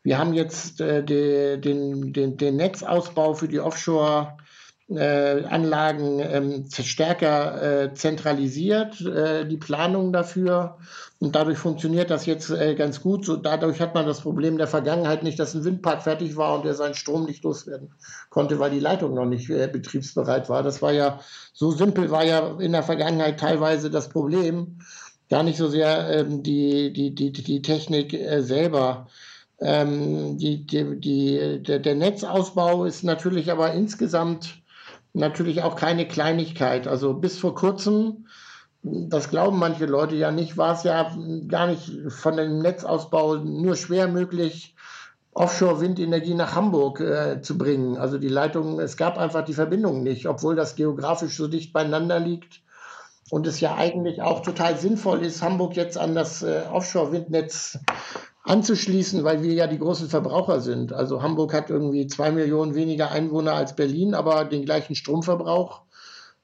wir 0.02 0.18
haben 0.18 0.32
jetzt 0.32 0.80
äh, 0.80 1.04
den, 1.04 2.14
den, 2.14 2.38
den 2.38 2.56
Netzausbau 2.56 3.34
für 3.34 3.48
die 3.48 3.60
Offshore 3.60 4.38
äh, 4.90 5.44
Anlagen 5.44 6.20
ähm, 6.20 6.64
stärker 6.70 7.82
äh, 7.82 7.94
zentralisiert, 7.94 9.00
äh, 9.02 9.46
die 9.46 9.58
Planung 9.58 10.12
dafür. 10.12 10.78
Und 11.20 11.34
dadurch 11.34 11.58
funktioniert 11.58 12.10
das 12.10 12.26
jetzt 12.26 12.50
äh, 12.50 12.74
ganz 12.74 13.02
gut. 13.02 13.26
So, 13.26 13.36
dadurch 13.36 13.80
hat 13.80 13.94
man 13.94 14.06
das 14.06 14.20
Problem 14.20 14.56
der 14.56 14.68
Vergangenheit 14.68 15.24
nicht, 15.24 15.38
dass 15.38 15.54
ein 15.54 15.64
Windpark 15.64 16.02
fertig 16.02 16.36
war 16.36 16.58
und 16.58 16.64
er 16.64 16.74
seinen 16.74 16.94
Strom 16.94 17.24
nicht 17.24 17.42
loswerden 17.44 17.92
konnte, 18.30 18.58
weil 18.60 18.70
die 18.70 18.80
Leitung 18.80 19.14
noch 19.14 19.26
nicht 19.26 19.50
äh, 19.50 19.66
betriebsbereit 19.66 20.48
war. 20.48 20.62
Das 20.62 20.80
war 20.80 20.92
ja, 20.92 21.20
so 21.52 21.70
simpel 21.72 22.10
war 22.10 22.24
ja 22.24 22.58
in 22.58 22.72
der 22.72 22.84
Vergangenheit 22.84 23.40
teilweise 23.40 23.90
das 23.90 24.08
Problem. 24.08 24.78
Gar 25.28 25.42
nicht 25.42 25.58
so 25.58 25.68
sehr 25.68 26.08
ähm, 26.08 26.42
die, 26.42 26.92
die, 26.92 27.14
die, 27.14 27.32
die 27.32 27.62
Technik 27.62 28.14
äh, 28.14 28.40
selber. 28.40 29.08
Ähm, 29.60 30.38
die, 30.38 30.64
die, 30.64 31.00
die, 31.00 31.62
der, 31.62 31.80
der 31.80 31.96
Netzausbau 31.96 32.84
ist 32.84 33.02
natürlich 33.02 33.50
aber 33.50 33.74
insgesamt 33.74 34.62
natürlich 35.18 35.62
auch 35.62 35.76
keine 35.76 36.06
Kleinigkeit. 36.06 36.88
Also 36.88 37.14
bis 37.14 37.38
vor 37.38 37.54
kurzem, 37.54 38.26
das 38.82 39.30
glauben 39.30 39.58
manche 39.58 39.86
Leute 39.86 40.16
ja 40.16 40.30
nicht, 40.30 40.56
war 40.56 40.74
es 40.74 40.84
ja 40.84 41.14
gar 41.48 41.66
nicht 41.66 41.90
von 42.08 42.36
dem 42.36 42.60
Netzausbau 42.60 43.36
nur 43.36 43.76
schwer 43.76 44.08
möglich, 44.08 44.74
Offshore-Windenergie 45.34 46.34
nach 46.34 46.54
Hamburg 46.54 47.00
äh, 47.00 47.40
zu 47.42 47.58
bringen. 47.58 47.96
Also 47.96 48.18
die 48.18 48.28
Leitung, 48.28 48.80
es 48.80 48.96
gab 48.96 49.18
einfach 49.18 49.44
die 49.44 49.54
Verbindung 49.54 50.02
nicht, 50.02 50.26
obwohl 50.26 50.56
das 50.56 50.74
geografisch 50.74 51.36
so 51.36 51.46
dicht 51.46 51.72
beieinander 51.72 52.18
liegt 52.18 52.62
und 53.30 53.46
es 53.46 53.60
ja 53.60 53.74
eigentlich 53.74 54.22
auch 54.22 54.40
total 54.40 54.78
sinnvoll 54.78 55.24
ist, 55.24 55.42
Hamburg 55.42 55.76
jetzt 55.76 55.98
an 55.98 56.14
das 56.14 56.42
äh, 56.42 56.62
Offshore-Windnetz 56.72 57.78
anzuschließen, 58.44 59.24
weil 59.24 59.42
wir 59.42 59.52
ja 59.52 59.66
die 59.66 59.78
großen 59.78 60.08
Verbraucher 60.08 60.60
sind. 60.60 60.92
Also 60.92 61.22
Hamburg 61.22 61.52
hat 61.52 61.70
irgendwie 61.70 62.06
zwei 62.06 62.30
Millionen 62.30 62.74
weniger 62.74 63.10
Einwohner 63.10 63.52
als 63.52 63.76
Berlin, 63.76 64.14
aber 64.14 64.44
den 64.44 64.64
gleichen 64.64 64.94
Stromverbrauch, 64.94 65.82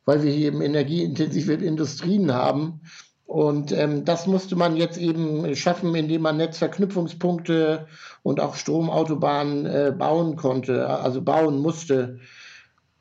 weil 0.04 0.22
wir 0.22 0.32
hier 0.32 0.48
eben 0.48 0.60
energieintensive 0.60 1.52
Industrien 1.64 2.32
haben. 2.34 2.80
Und 3.26 3.72
ähm, 3.72 4.04
das 4.04 4.26
musste 4.26 4.54
man 4.54 4.76
jetzt 4.76 4.98
eben 4.98 5.56
schaffen, 5.56 5.94
indem 5.94 6.22
man 6.22 6.36
Netzverknüpfungspunkte 6.36 7.86
und 8.22 8.38
auch 8.38 8.54
Stromautobahnen 8.54 9.66
äh, 9.66 9.94
bauen 9.96 10.36
konnte, 10.36 10.88
also 10.88 11.22
bauen 11.22 11.58
musste. 11.58 12.20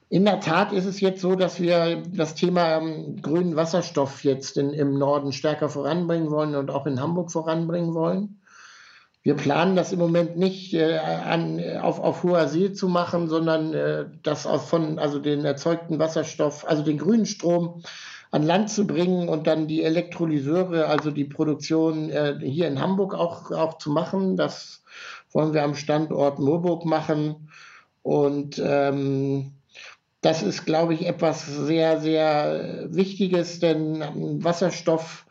In 0.08 0.26
der 0.26 0.40
Tat 0.40 0.72
ist 0.72 0.86
es 0.86 1.02
jetzt 1.02 1.22
so, 1.22 1.36
dass 1.36 1.60
wir 1.60 2.04
das 2.14 2.36
Thema 2.36 2.78
ähm, 2.78 3.22
grünen 3.22 3.56
Wasserstoff 3.56 4.24
jetzt 4.24 4.58
in, 4.58 4.70
im 4.70 4.98
Norden 4.98 5.34
stärker 5.34 5.70
voranbringen 5.70 6.32
wollen 6.32 6.56
und 6.56 6.72
auch 6.72 6.86
in 6.86 7.02
Hamburg 7.02 7.32
voranbringen 7.32 7.94
wollen. 7.94 8.40
Wir 9.24 9.36
planen 9.36 9.78
das 9.78 9.94
im 9.94 10.00
Moment 10.00 10.38
nicht 10.38 10.74
äh, 10.74 10.98
an, 10.98 11.62
auf, 11.82 12.00
auf 12.00 12.24
hoher 12.24 12.48
See 12.50 12.74
zu 12.74 12.90
machen, 12.90 13.30
sondern 13.30 13.74
äh, 13.74 14.06
das 14.22 14.46
aus 14.46 14.70
von, 14.70 15.00
also 15.00 15.18
den 15.18 15.46
erzeugten 15.46 15.98
Wasserstoff, 15.98 16.68
also 16.68 16.84
den 16.84 16.98
grünen 16.98 17.26
Strom 17.26 17.82
an 18.32 18.44
Land 18.44 18.70
zu 18.70 18.86
bringen 18.86 19.30
und 19.30 19.48
dann 19.48 19.68
die 19.68 19.84
Elektrolyseure, 19.84 20.88
also 20.88 21.10
die 21.10 21.24
Produktion 21.24 22.10
äh, 22.10 22.38
hier 22.42 22.68
in 22.68 22.82
Hamburg 22.82 23.14
auch, 23.14 23.52
auch 23.52 23.78
zu 23.78 23.92
machen. 23.92 24.36
Das 24.36 24.84
wollen 25.32 25.54
wir 25.54 25.64
am 25.64 25.76
Standort 25.76 26.40
Moorburg 26.40 26.84
machen. 26.84 27.50
Und 28.02 28.62
ähm, 28.64 29.54
das 30.24 30.42
ist, 30.42 30.66
glaube 30.66 30.94
ich, 30.94 31.06
etwas 31.06 31.46
sehr, 31.46 32.00
sehr 32.00 32.88
Wichtiges, 32.90 33.60
denn 33.60 34.02
Wasserstoff 34.42 35.26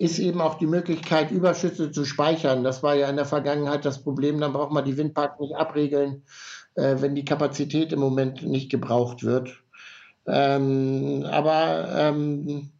ist 0.00 0.18
eben 0.18 0.40
auch 0.40 0.54
die 0.56 0.66
Möglichkeit, 0.66 1.30
Überschüsse 1.30 1.92
zu 1.92 2.04
speichern. 2.04 2.64
Das 2.64 2.82
war 2.82 2.96
ja 2.96 3.08
in 3.08 3.14
der 3.14 3.26
Vergangenheit 3.26 3.84
das 3.84 4.02
Problem. 4.02 4.40
Dann 4.40 4.52
braucht 4.52 4.72
man 4.72 4.84
die 4.84 4.96
Windparks 4.96 5.38
nicht 5.38 5.54
abregeln, 5.54 6.24
äh, 6.74 6.96
wenn 6.98 7.14
die 7.14 7.24
Kapazität 7.24 7.92
im 7.92 8.00
Moment 8.00 8.42
nicht 8.42 8.70
gebraucht 8.70 9.22
wird. 9.22 9.50
Ähm, 10.26 11.24
aber 11.30 11.88
ähm, 11.96 12.70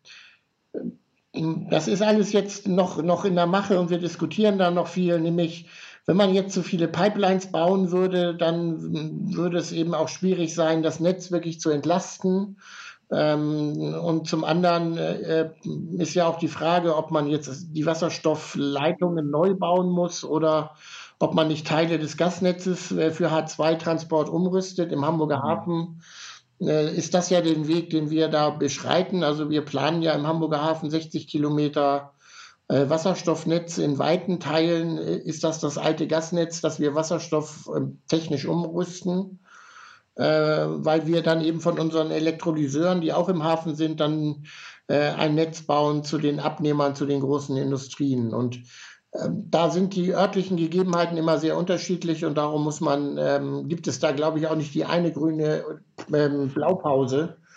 das 1.71 1.87
ist 1.87 2.03
alles 2.03 2.33
jetzt 2.33 2.67
noch, 2.67 3.01
noch 3.01 3.25
in 3.25 3.37
der 3.37 3.47
Mache 3.47 3.79
und 3.79 3.91
wir 3.91 3.99
diskutieren 3.99 4.59
da 4.59 4.73
noch 4.73 4.89
viel, 4.89 5.21
nämlich 5.21 5.69
wenn 6.09 6.17
man 6.17 6.33
jetzt 6.33 6.55
so 6.55 6.63
viele 6.63 6.89
Pipelines 6.89 7.53
bauen 7.53 7.93
würde, 7.93 8.35
dann 8.35 9.35
würde 9.37 9.59
es 9.59 9.73
eben 9.73 9.93
auch 9.93 10.09
schwierig 10.09 10.55
sein, 10.55 10.83
das 10.83 11.01
Netz 11.01 11.31
wirklich 11.31 11.61
zu 11.61 11.69
entlasten. 11.69 12.57
Ähm, 13.13 13.95
und 14.03 14.27
zum 14.27 14.43
anderen 14.43 14.97
äh, 14.97 15.51
ist 15.99 16.15
ja 16.15 16.27
auch 16.27 16.39
die 16.39 16.49
Frage, 16.49 16.97
ob 16.97 17.11
man 17.11 17.27
jetzt 17.27 17.77
die 17.77 17.85
Wasserstoffleitungen 17.85 19.29
neu 19.29 19.53
bauen 19.53 19.91
muss 19.91 20.25
oder 20.25 20.71
ob 21.19 21.35
man 21.35 21.49
nicht 21.49 21.67
Teile 21.67 21.99
des 21.99 22.17
Gasnetzes 22.17 22.91
äh, 22.91 23.11
für 23.11 23.31
H2-Transport 23.31 24.31
umrüstet. 24.31 24.93
Im 24.93 25.05
Hamburger 25.05 25.41
mhm. 25.41 25.43
Hafen 25.43 26.03
äh, 26.63 26.97
ist 26.97 27.13
das 27.13 27.29
ja 27.29 27.43
den 27.43 27.69
Weg, 27.69 27.91
den 27.91 28.09
wir 28.09 28.29
da 28.29 28.49
beschreiten. 28.49 29.23
Also 29.23 29.51
wir 29.51 29.61
planen 29.61 30.01
ja 30.01 30.13
im 30.13 30.27
Hamburger 30.27 30.63
Hafen 30.63 30.89
60 30.89 31.29
Kilometer 31.29 32.15
Wasserstoffnetz 32.69 33.79
in 33.79 33.99
weiten 33.99 34.41
Teilen 34.41 34.99
äh, 34.99 35.17
ist 35.17 35.45
das 35.45 35.61
das 35.61 35.79
alte 35.79 36.07
Gasnetz, 36.07 36.61
das 36.61 36.81
wir 36.81 36.95
Wasserstoff 36.95 37.69
ähm, 37.75 38.01
technisch 38.09 38.47
umrüsten, 38.47 39.41
äh, 40.17 40.25
weil 40.25 41.07
wir 41.07 41.23
dann 41.23 41.41
eben 41.43 41.61
von 41.61 41.79
unseren 41.79 42.11
Elektrolyseuren, 42.11 43.01
die 43.01 43.13
auch 43.13 43.29
im 43.29 43.45
Hafen 43.45 43.75
sind, 43.75 44.01
dann 44.01 44.45
ein 44.91 45.35
Netz 45.35 45.61
bauen 45.61 46.03
zu 46.03 46.17
den 46.17 46.41
Abnehmern, 46.41 46.95
zu 46.95 47.05
den 47.05 47.21
großen 47.21 47.59
Industrien. 47.59 48.33
Und 48.33 48.63
ähm, 49.15 49.45
da 49.51 49.71
sind 49.71 49.95
die 49.95 50.15
örtlichen 50.15 50.57
Gegebenheiten 50.57 51.17
immer 51.17 51.39
sehr 51.39 51.57
unterschiedlich 51.57 52.25
und 52.25 52.37
darum 52.37 52.65
muss 52.65 52.81
man, 52.81 53.17
ähm, 53.19 53.69
gibt 53.69 53.87
es 53.87 54.01
da, 54.01 54.13
glaube 54.13 54.39
ich, 54.39 54.47
auch 54.47 54.57
nicht 54.57 54.75
die 54.75 54.85
eine 54.85 55.13
grüne 55.13 55.65
Blaupause, 56.09 57.37
äh, 57.39 57.48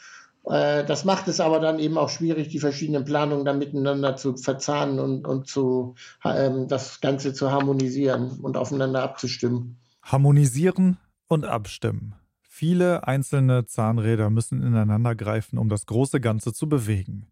das 0.43 1.05
macht 1.05 1.27
es 1.27 1.39
aber 1.39 1.59
dann 1.59 1.79
eben 1.79 1.97
auch 1.97 2.09
schwierig, 2.09 2.49
die 2.49 2.59
verschiedenen 2.59 3.05
Planungen 3.05 3.45
dann 3.45 3.59
miteinander 3.59 4.15
zu 4.15 4.35
verzahnen 4.35 4.99
und, 4.99 5.27
und 5.27 5.47
zu, 5.47 5.95
ähm, 6.25 6.67
das 6.67 6.99
Ganze 6.99 7.33
zu 7.33 7.51
harmonisieren 7.51 8.39
und 8.41 8.57
aufeinander 8.57 9.03
abzustimmen. 9.03 9.77
Harmonisieren 10.01 10.97
und 11.27 11.45
abstimmen. 11.45 12.15
Viele 12.41 13.07
einzelne 13.07 13.65
Zahnräder 13.65 14.29
müssen 14.29 14.61
ineinander 14.61 15.15
greifen, 15.15 15.57
um 15.57 15.69
das 15.69 15.85
große 15.85 16.19
Ganze 16.19 16.53
zu 16.53 16.67
bewegen. 16.67 17.27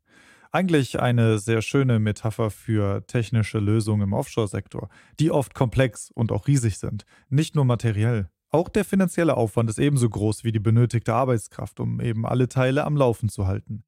Eigentlich 0.52 1.00
eine 1.00 1.38
sehr 1.38 1.62
schöne 1.62 2.00
Metapher 2.00 2.50
für 2.50 3.06
technische 3.06 3.60
Lösungen 3.60 4.04
im 4.04 4.14
Offshore-Sektor, 4.14 4.90
die 5.20 5.30
oft 5.30 5.54
komplex 5.54 6.10
und 6.10 6.32
auch 6.32 6.48
riesig 6.48 6.80
sind, 6.80 7.06
nicht 7.30 7.56
nur 7.56 7.66
materiell. 7.66 8.30
Auch 8.52 8.68
der 8.68 8.84
finanzielle 8.84 9.38
Aufwand 9.38 9.70
ist 9.70 9.78
ebenso 9.78 10.10
groß 10.10 10.44
wie 10.44 10.52
die 10.52 10.60
benötigte 10.60 11.14
Arbeitskraft, 11.14 11.80
um 11.80 12.02
eben 12.02 12.26
alle 12.26 12.50
Teile 12.50 12.84
am 12.84 12.98
Laufen 12.98 13.30
zu 13.30 13.46
halten. 13.46 13.84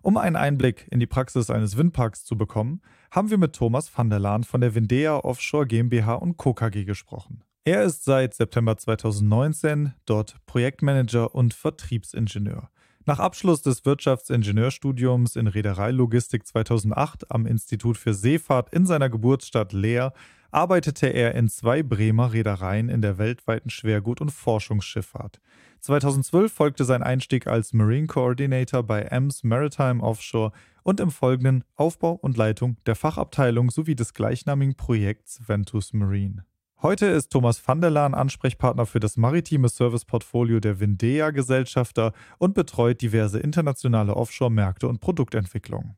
Um 0.00 0.16
einen 0.16 0.36
Einblick 0.36 0.86
in 0.92 1.00
die 1.00 1.08
Praxis 1.08 1.50
eines 1.50 1.76
Windparks 1.76 2.24
zu 2.24 2.38
bekommen, 2.38 2.80
haben 3.10 3.30
wir 3.30 3.38
mit 3.38 3.54
Thomas 3.54 3.90
van 3.96 4.08
der 4.08 4.20
Laan 4.20 4.44
von 4.44 4.60
der 4.60 4.76
Windea 4.76 5.16
Offshore 5.16 5.66
GmbH 5.66 6.14
und 6.14 6.36
Co. 6.36 6.54
KG 6.54 6.84
gesprochen. 6.84 7.42
Er 7.64 7.82
ist 7.82 8.04
seit 8.04 8.34
September 8.34 8.76
2019 8.76 9.94
dort 10.04 10.36
Projektmanager 10.46 11.34
und 11.34 11.52
Vertriebsingenieur. 11.52 12.70
Nach 13.06 13.18
Abschluss 13.18 13.62
des 13.62 13.84
Wirtschaftsingenieurstudiums 13.84 15.34
in 15.34 15.48
Reedereilogistik 15.48 16.46
2008 16.46 17.32
am 17.32 17.46
Institut 17.46 17.96
für 17.96 18.14
Seefahrt 18.14 18.72
in 18.72 18.86
seiner 18.86 19.10
Geburtsstadt 19.10 19.72
Leer 19.72 20.12
arbeitete 20.56 21.08
er 21.08 21.34
in 21.34 21.50
zwei 21.50 21.82
Bremer 21.82 22.32
Reedereien 22.32 22.88
in 22.88 23.02
der 23.02 23.18
weltweiten 23.18 23.68
Schwergut- 23.68 24.22
und 24.22 24.30
Forschungsschifffahrt. 24.30 25.38
2012 25.80 26.50
folgte 26.50 26.86
sein 26.86 27.02
Einstieg 27.02 27.46
als 27.46 27.74
Marine 27.74 28.06
Coordinator 28.06 28.82
bei 28.82 29.02
EMS 29.02 29.44
Maritime 29.44 30.02
Offshore 30.02 30.52
und 30.82 30.98
im 30.98 31.10
folgenden 31.10 31.62
Aufbau 31.74 32.12
und 32.12 32.38
Leitung 32.38 32.78
der 32.86 32.96
Fachabteilung 32.96 33.70
sowie 33.70 33.94
des 33.94 34.14
gleichnamigen 34.14 34.76
Projekts 34.76 35.46
Ventus 35.46 35.92
Marine. 35.92 36.46
Heute 36.80 37.04
ist 37.04 37.32
Thomas 37.32 37.60
van 37.68 37.82
der 37.82 37.90
Laan 37.90 38.14
Ansprechpartner 38.14 38.86
für 38.86 39.00
das 39.00 39.18
maritime 39.18 39.68
Serviceportfolio 39.68 40.58
der 40.60 40.80
Windea 40.80 41.32
Gesellschafter 41.32 42.14
und 42.38 42.54
betreut 42.54 43.02
diverse 43.02 43.40
internationale 43.40 44.16
Offshore-Märkte 44.16 44.88
und 44.88 45.00
Produktentwicklung. 45.00 45.96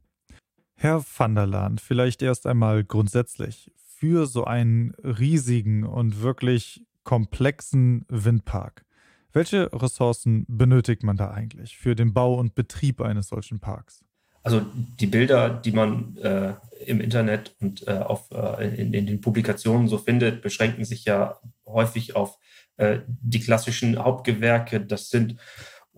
Herr 0.75 1.05
van 1.17 1.37
der 1.37 1.47
Laan, 1.47 1.79
vielleicht 1.79 2.23
erst 2.23 2.45
einmal 2.45 2.83
grundsätzlich 2.83 3.71
für 3.99 4.27
so 4.27 4.45
einen 4.45 4.93
riesigen 5.03 5.85
und 5.85 6.23
wirklich 6.23 6.85
komplexen 7.03 8.05
Windpark. 8.09 8.85
Welche 9.33 9.71
Ressourcen 9.73 10.47
benötigt 10.49 11.03
man 11.03 11.17
da 11.17 11.31
eigentlich 11.33 11.77
für 11.77 11.97
den 11.97 12.15
Bau 12.15 12.35
und 12.35 12.55
Betrieb 12.55 13.01
eines 13.01 13.29
solchen 13.29 13.59
Parks? 13.59 14.05
Also 14.45 14.63
die 14.75 15.07
Bilder, 15.07 15.51
die 15.51 15.73
man 15.73 16.17
äh, 16.19 16.55
im 16.87 17.01
Internet 17.01 17.57
und 17.61 17.87
äh, 17.89 17.99
auf, 17.99 18.31
äh, 18.31 18.81
in, 18.81 18.95
in, 18.95 19.07
den 19.07 19.21
Publikationen 19.21 19.89
so 19.89 19.99
findet, 19.99 20.43
beschränken 20.43 20.85
sich 20.85 21.05
ja 21.05 21.39
häufig 21.67 22.15
auf 22.15 22.39
äh, 22.77 23.01
die 23.07 23.41
klassischen 23.41 23.99
Hauptgewerke. 23.99 24.81
Das 24.81 25.11
sind 25.11 25.37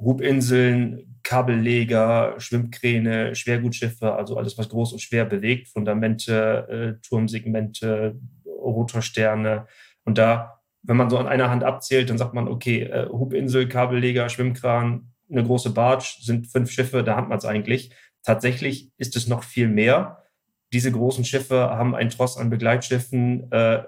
Hubinseln, 0.00 1.20
Kabelleger, 1.22 2.34
Schwimmkräne, 2.38 3.34
Schwergutschiffe, 3.34 4.14
also 4.14 4.36
alles, 4.36 4.56
was 4.58 4.68
groß 4.68 4.92
und 4.92 5.00
schwer 5.00 5.24
bewegt, 5.24 5.68
Fundamente, 5.68 6.98
äh, 7.00 7.06
Turmsegmente, 7.06 8.18
Rotorsterne. 8.46 9.66
Und 10.04 10.18
da, 10.18 10.60
wenn 10.82 10.96
man 10.96 11.10
so 11.10 11.18
an 11.18 11.26
einer 11.26 11.50
Hand 11.50 11.62
abzählt, 11.62 12.10
dann 12.10 12.18
sagt 12.18 12.34
man, 12.34 12.48
okay, 12.48 12.82
äh, 12.82 13.08
Hubinsel, 13.08 13.68
Kabelleger, 13.68 14.28
Schwimmkran, 14.28 15.12
eine 15.30 15.44
große 15.44 15.70
Barge 15.70 16.04
sind 16.20 16.48
fünf 16.48 16.70
Schiffe, 16.70 17.04
da 17.04 17.16
hat 17.16 17.28
man 17.28 17.38
es 17.38 17.44
eigentlich. 17.44 17.94
Tatsächlich 18.24 18.90
ist 18.96 19.16
es 19.16 19.28
noch 19.28 19.44
viel 19.44 19.68
mehr. 19.68 20.24
Diese 20.72 20.90
großen 20.90 21.24
Schiffe 21.24 21.70
haben 21.70 21.94
einen 21.94 22.10
Tross 22.10 22.36
an 22.36 22.50
Begleitschiffen, 22.50 23.50
äh, 23.52 23.82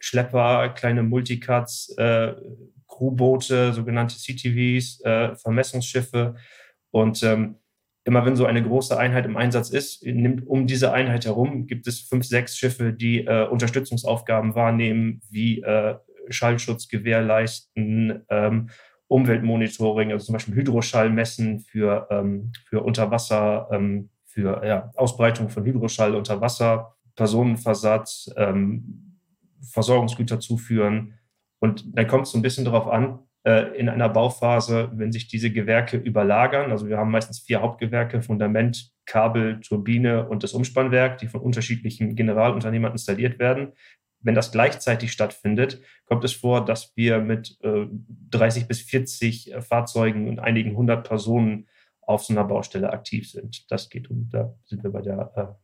Schlepper, 0.00 0.68
kleine 0.70 1.02
Multicuts, 1.02 1.94
äh, 1.98 2.34
Crewboote, 2.96 3.72
sogenannte 3.72 4.16
CTVs, 4.16 5.00
äh, 5.04 5.36
Vermessungsschiffe. 5.36 6.36
Und 6.90 7.22
ähm, 7.22 7.56
immer 8.04 8.24
wenn 8.24 8.36
so 8.36 8.46
eine 8.46 8.62
große 8.62 8.96
Einheit 8.96 9.26
im 9.26 9.36
Einsatz 9.36 9.70
ist, 9.70 10.04
nimmt 10.04 10.46
um 10.46 10.66
diese 10.66 10.92
Einheit 10.92 11.26
herum 11.26 11.66
gibt 11.66 11.86
es 11.86 12.00
fünf, 12.00 12.24
sechs 12.24 12.56
Schiffe, 12.56 12.92
die 12.92 13.24
äh, 13.24 13.46
Unterstützungsaufgaben 13.48 14.54
wahrnehmen, 14.54 15.20
wie 15.28 15.60
äh, 15.60 15.96
Schallschutz 16.28 16.88
gewährleisten, 16.88 18.24
ähm, 18.28 18.70
Umweltmonitoring, 19.08 20.12
also 20.12 20.26
zum 20.26 20.32
Beispiel 20.34 20.54
Hydroschall 20.54 21.10
messen 21.10 21.60
für, 21.60 22.08
ähm, 22.10 22.52
für 22.68 22.82
Unterwasser, 22.82 23.68
ähm, 23.72 24.10
für 24.24 24.64
ja, 24.64 24.90
Ausbreitung 24.96 25.48
von 25.48 25.64
Hydroschall 25.64 26.14
unter 26.14 26.40
Wasser, 26.40 26.96
Personenversatz, 27.14 28.30
ähm, 28.36 29.20
Versorgungsgüter 29.62 30.38
zuführen, 30.40 31.14
und 31.58 31.96
dann 31.96 32.06
kommt 32.06 32.26
es 32.26 32.32
so 32.32 32.38
ein 32.38 32.42
bisschen 32.42 32.64
darauf 32.64 32.88
an, 32.88 33.20
äh, 33.46 33.78
in 33.78 33.88
einer 33.88 34.08
Bauphase, 34.08 34.90
wenn 34.94 35.12
sich 35.12 35.28
diese 35.28 35.50
Gewerke 35.50 35.96
überlagern, 35.96 36.72
also 36.72 36.88
wir 36.88 36.98
haben 36.98 37.10
meistens 37.10 37.40
vier 37.40 37.62
Hauptgewerke, 37.62 38.20
Fundament, 38.20 38.90
Kabel, 39.06 39.60
Turbine 39.60 40.28
und 40.28 40.42
das 40.42 40.52
Umspannwerk, 40.52 41.18
die 41.18 41.28
von 41.28 41.40
unterschiedlichen 41.40 42.16
Generalunternehmern 42.16 42.92
installiert 42.92 43.38
werden. 43.38 43.72
Wenn 44.20 44.34
das 44.34 44.50
gleichzeitig 44.50 45.12
stattfindet, 45.12 45.80
kommt 46.06 46.24
es 46.24 46.32
vor, 46.32 46.64
dass 46.64 46.96
wir 46.96 47.20
mit 47.20 47.56
äh, 47.62 47.86
30 48.30 48.66
bis 48.66 48.80
40 48.80 49.52
äh, 49.52 49.62
Fahrzeugen 49.62 50.28
und 50.28 50.40
einigen 50.40 50.76
hundert 50.76 51.06
Personen 51.06 51.68
auf 52.00 52.24
so 52.24 52.32
einer 52.32 52.44
Baustelle 52.44 52.92
aktiv 52.92 53.30
sind. 53.30 53.70
Das 53.70 53.90
geht 53.90 54.10
um, 54.10 54.28
da 54.30 54.54
sind 54.64 54.82
wir 54.82 54.90
bei 54.90 55.02
der, 55.02 55.32
äh, 55.36 55.54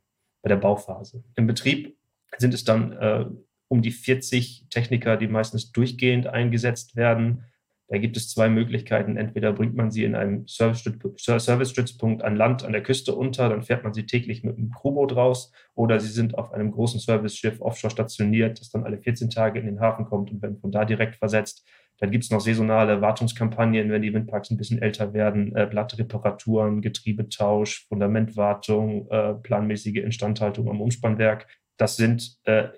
bei 0.42 0.48
der 0.48 0.56
Bauphase. 0.56 1.24
Im 1.34 1.48
Betrieb 1.48 1.96
sind 2.38 2.54
es 2.54 2.62
dann 2.62 2.92
äh, 2.92 3.26
um 3.72 3.80
die 3.80 3.90
40 3.90 4.66
Techniker, 4.68 5.16
die 5.16 5.28
meistens 5.28 5.72
durchgehend 5.72 6.26
eingesetzt 6.26 6.94
werden. 6.94 7.44
Da 7.88 7.96
gibt 7.96 8.18
es 8.18 8.28
zwei 8.28 8.50
Möglichkeiten. 8.50 9.16
Entweder 9.16 9.54
bringt 9.54 9.74
man 9.74 9.90
sie 9.90 10.04
in 10.04 10.14
einem 10.14 10.46
Service-Stützpunkt 10.46 12.22
an 12.22 12.36
Land 12.36 12.64
an 12.64 12.72
der 12.72 12.82
Küste 12.82 13.14
unter, 13.14 13.48
dann 13.48 13.62
fährt 13.62 13.82
man 13.82 13.94
sie 13.94 14.04
täglich 14.04 14.44
mit 14.44 14.58
einem 14.58 14.72
Crewboot 14.72 15.16
raus, 15.16 15.52
oder 15.74 16.00
sie 16.00 16.12
sind 16.12 16.36
auf 16.36 16.52
einem 16.52 16.70
großen 16.70 17.00
Service-Schiff 17.00 17.62
offshore 17.62 17.90
stationiert, 17.90 18.60
das 18.60 18.68
dann 18.68 18.84
alle 18.84 18.98
14 18.98 19.30
Tage 19.30 19.58
in 19.58 19.64
den 19.64 19.80
Hafen 19.80 20.04
kommt 20.04 20.30
und 20.30 20.42
werden 20.42 20.58
von 20.58 20.70
da 20.70 20.84
direkt 20.84 21.16
versetzt. 21.16 21.66
Dann 21.96 22.10
gibt 22.10 22.24
es 22.24 22.30
noch 22.30 22.40
saisonale 22.40 23.00
Wartungskampagnen, 23.00 23.90
wenn 23.90 24.02
die 24.02 24.12
Windparks 24.12 24.50
ein 24.50 24.58
bisschen 24.58 24.82
älter 24.82 25.14
werden, 25.14 25.56
äh, 25.56 25.66
Blattreparaturen, 25.66 26.82
Getriebetausch, 26.82 27.86
Fundamentwartung, 27.88 29.08
äh, 29.10 29.32
planmäßige 29.34 29.96
Instandhaltung 29.96 30.68
am 30.68 30.82
Umspannwerk. 30.82 31.46
Das 31.78 31.96
sind 31.96 32.36
äh, 32.44 32.68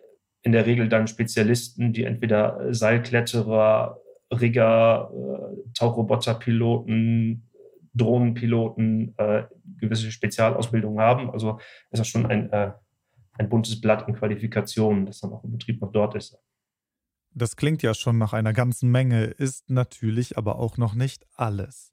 in 0.45 0.53
der 0.53 0.67
Regel 0.67 0.89
dann 0.89 1.09
Spezialisten, 1.09 1.93
die 1.93 2.05
entweder 2.05 2.73
Seilkletterer, 2.73 3.99
Rigger, 4.31 5.11
äh, 5.13 5.73
Tauchroboterpiloten, 5.73 7.49
Drohnenpiloten 7.95 9.15
äh, 9.17 9.45
gewisse 9.81 10.13
Spezialausbildungen 10.13 11.01
haben. 11.01 11.31
Also 11.31 11.59
ist 11.91 11.99
das 11.99 12.09
schon 12.09 12.27
ein, 12.27 12.53
äh, 12.53 12.73
ein 13.39 13.49
buntes 13.49 13.81
Blatt 13.81 14.07
in 14.07 14.15
Qualifikationen, 14.15 15.07
das 15.07 15.21
dann 15.21 15.33
auch 15.33 15.45
im 15.45 15.53
Betrieb 15.53 15.81
noch 15.81 15.93
dort 15.93 16.15
ist. 16.15 16.39
Das 17.33 17.57
klingt 17.57 17.83
ja 17.83 17.95
schon 17.95 18.19
nach 18.19 18.33
einer 18.33 18.53
ganzen 18.53 18.91
Menge, 18.91 19.25
ist 19.25 19.71
natürlich 19.71 20.37
aber 20.37 20.59
auch 20.59 20.77
noch 20.77 20.95
nicht 20.95 21.27
alles. 21.35 21.93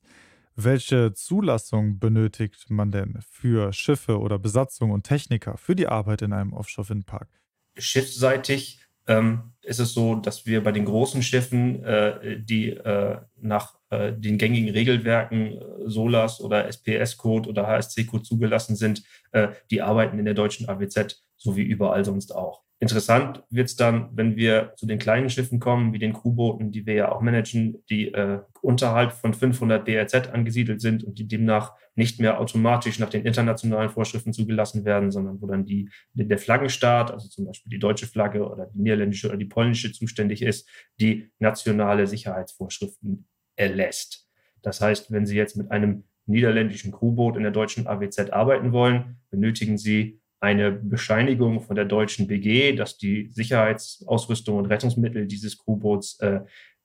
Welche 0.56 1.14
Zulassung 1.14 2.00
benötigt 2.00 2.70
man 2.70 2.92
denn 2.92 3.20
für 3.22 3.72
Schiffe 3.72 4.20
oder 4.20 4.38
Besatzung 4.38 4.92
und 4.92 5.04
Techniker 5.04 5.58
für 5.58 5.76
die 5.76 5.88
Arbeit 5.88 6.22
in 6.22 6.34
einem 6.34 6.54
Offshore-Windpark? 6.54 7.41
Schiffsseitig 7.78 8.80
ähm, 9.08 9.54
ist 9.62 9.80
es 9.80 9.94
so, 9.94 10.16
dass 10.16 10.46
wir 10.46 10.64
bei 10.64 10.72
den 10.72 10.86
großen 10.86 11.22
Schiffen, 11.22 11.84
äh, 11.84 12.40
die 12.40 12.70
äh, 12.70 13.18
nach 13.38 13.76
äh, 13.90 14.14
den 14.14 14.38
gängigen 14.38 14.70
Regelwerken 14.70 15.58
äh, 15.58 15.62
SOLAS 15.86 16.42
oder 16.42 16.68
SPS-Code 16.68 17.50
oder 17.50 17.68
HSC-Code 17.68 18.24
zugelassen 18.24 18.76
sind, 18.76 19.04
äh, 19.32 19.50
die 19.70 19.82
arbeiten 19.82 20.18
in 20.18 20.26
der 20.26 20.34
deutschen 20.34 20.68
AWZ 20.68 21.24
so 21.38 21.56
wie 21.56 21.64
überall 21.64 22.06
sonst 22.06 22.34
auch. 22.34 22.64
Interessant 22.82 23.44
wird 23.52 23.70
es 23.70 23.76
dann, 23.76 24.10
wenn 24.12 24.36
wir 24.36 24.74
zu 24.76 24.88
den 24.88 24.98
kleinen 24.98 25.30
Schiffen 25.30 25.60
kommen, 25.60 25.94
wie 25.94 26.00
den 26.00 26.14
Crewbooten, 26.14 26.72
die 26.72 26.88
wir 26.88 26.96
ja 26.96 27.12
auch 27.12 27.22
managen, 27.22 27.84
die 27.92 28.12
äh, 28.12 28.40
unterhalb 28.64 29.12
von 29.12 29.36
500 29.36 29.86
BRZ 29.86 30.30
angesiedelt 30.34 30.82
sind 30.82 31.04
und 31.04 31.20
die 31.20 31.28
demnach 31.28 31.74
nicht 31.94 32.20
mehr 32.20 32.40
automatisch 32.40 32.98
nach 32.98 33.12
den 33.12 33.24
internationalen 33.24 33.92
Vorschriften 33.92 34.34
zugelassen 34.34 34.84
werden, 34.84 35.12
sondern 35.12 35.40
wo 35.40 35.46
dann 35.46 35.64
die, 35.64 35.92
der 36.14 36.40
Flaggenstaat, 36.40 37.12
also 37.12 37.30
zum 37.30 37.46
Beispiel 37.46 37.70
die 37.70 37.78
deutsche 37.78 38.08
Flagge 38.08 38.50
oder 38.50 38.66
die 38.66 38.80
niederländische 38.80 39.28
oder 39.28 39.38
die 39.38 39.46
polnische 39.46 39.92
zuständig 39.92 40.42
ist, 40.42 40.68
die 41.00 41.30
nationale 41.38 42.08
Sicherheitsvorschriften 42.08 43.28
erlässt. 43.58 44.28
Das 44.64 44.82
heißt, 44.82 45.12
wenn 45.12 45.28
Sie 45.28 45.38
jetzt 45.38 45.56
mit 45.56 45.70
einem 45.70 46.06
niederländischen 46.26 46.92
Crewboot 46.92 47.38
in 47.38 47.44
der 47.44 47.52
deutschen 47.52 47.86
AWZ 47.86 48.32
arbeiten 48.32 48.72
wollen, 48.72 49.18
benötigen 49.30 49.78
Sie 49.78 50.21
eine 50.42 50.72
Bescheinigung 50.72 51.62
von 51.62 51.76
der 51.76 51.86
deutschen 51.86 52.28
BG, 52.28 52.76
dass 52.76 52.98
die 52.98 53.30
Sicherheitsausrüstung 53.32 54.58
und 54.58 54.66
Rettungsmittel 54.66 55.28
dieses 55.28 55.58
Crewboots 55.58 56.20
äh, 56.20 56.42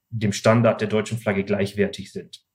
dem 0.09 0.31
Standard 0.31 0.79
der 0.79 0.87
deutschen 0.87 1.17
Flagge 1.17 1.43
gleichwertig 1.43 2.11
sind. 2.11 2.45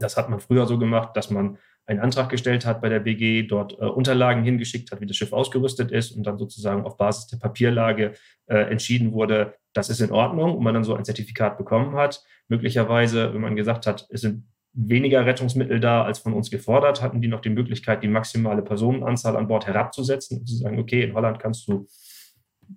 Das 0.00 0.16
hat 0.16 0.28
man 0.28 0.40
früher 0.40 0.66
so 0.66 0.78
gemacht, 0.78 1.16
dass 1.16 1.30
man 1.30 1.58
einen 1.84 2.00
Antrag 2.00 2.30
gestellt 2.30 2.66
hat 2.66 2.80
bei 2.80 2.88
der 2.88 3.00
BG, 3.00 3.46
dort 3.46 3.74
äh, 3.74 3.84
Unterlagen 3.84 4.42
hingeschickt 4.42 4.90
hat, 4.90 5.00
wie 5.00 5.06
das 5.06 5.16
Schiff 5.16 5.32
ausgerüstet 5.32 5.92
ist 5.92 6.12
und 6.12 6.24
dann 6.24 6.38
sozusagen 6.38 6.84
auf 6.84 6.96
Basis 6.96 7.28
der 7.28 7.36
Papierlage 7.36 8.14
äh, 8.46 8.56
entschieden 8.56 9.12
wurde, 9.12 9.54
das 9.72 9.90
ist 9.90 10.00
in 10.00 10.10
Ordnung 10.10 10.56
und 10.56 10.64
man 10.64 10.74
dann 10.74 10.84
so 10.84 10.94
ein 10.94 11.04
Zertifikat 11.04 11.58
bekommen 11.58 11.94
hat. 11.94 12.24
Möglicherweise, 12.48 13.32
wenn 13.34 13.42
man 13.42 13.54
gesagt 13.54 13.86
hat, 13.86 14.06
es 14.10 14.22
sind 14.22 14.48
weniger 14.76 15.24
Rettungsmittel 15.24 15.80
da 15.80 16.04
als 16.04 16.18
von 16.18 16.34
uns 16.34 16.50
gefordert, 16.50 17.02
hatten 17.02 17.20
die 17.20 17.28
noch 17.28 17.40
die 17.40 17.50
Möglichkeit, 17.50 18.02
die 18.02 18.08
maximale 18.08 18.62
Personenanzahl 18.62 19.36
an 19.36 19.48
Bord 19.48 19.66
herabzusetzen 19.66 20.40
und 20.40 20.46
zu 20.46 20.56
sagen, 20.56 20.78
okay, 20.78 21.02
in 21.02 21.14
Holland 21.14 21.40
kannst 21.40 21.66
du 21.66 21.86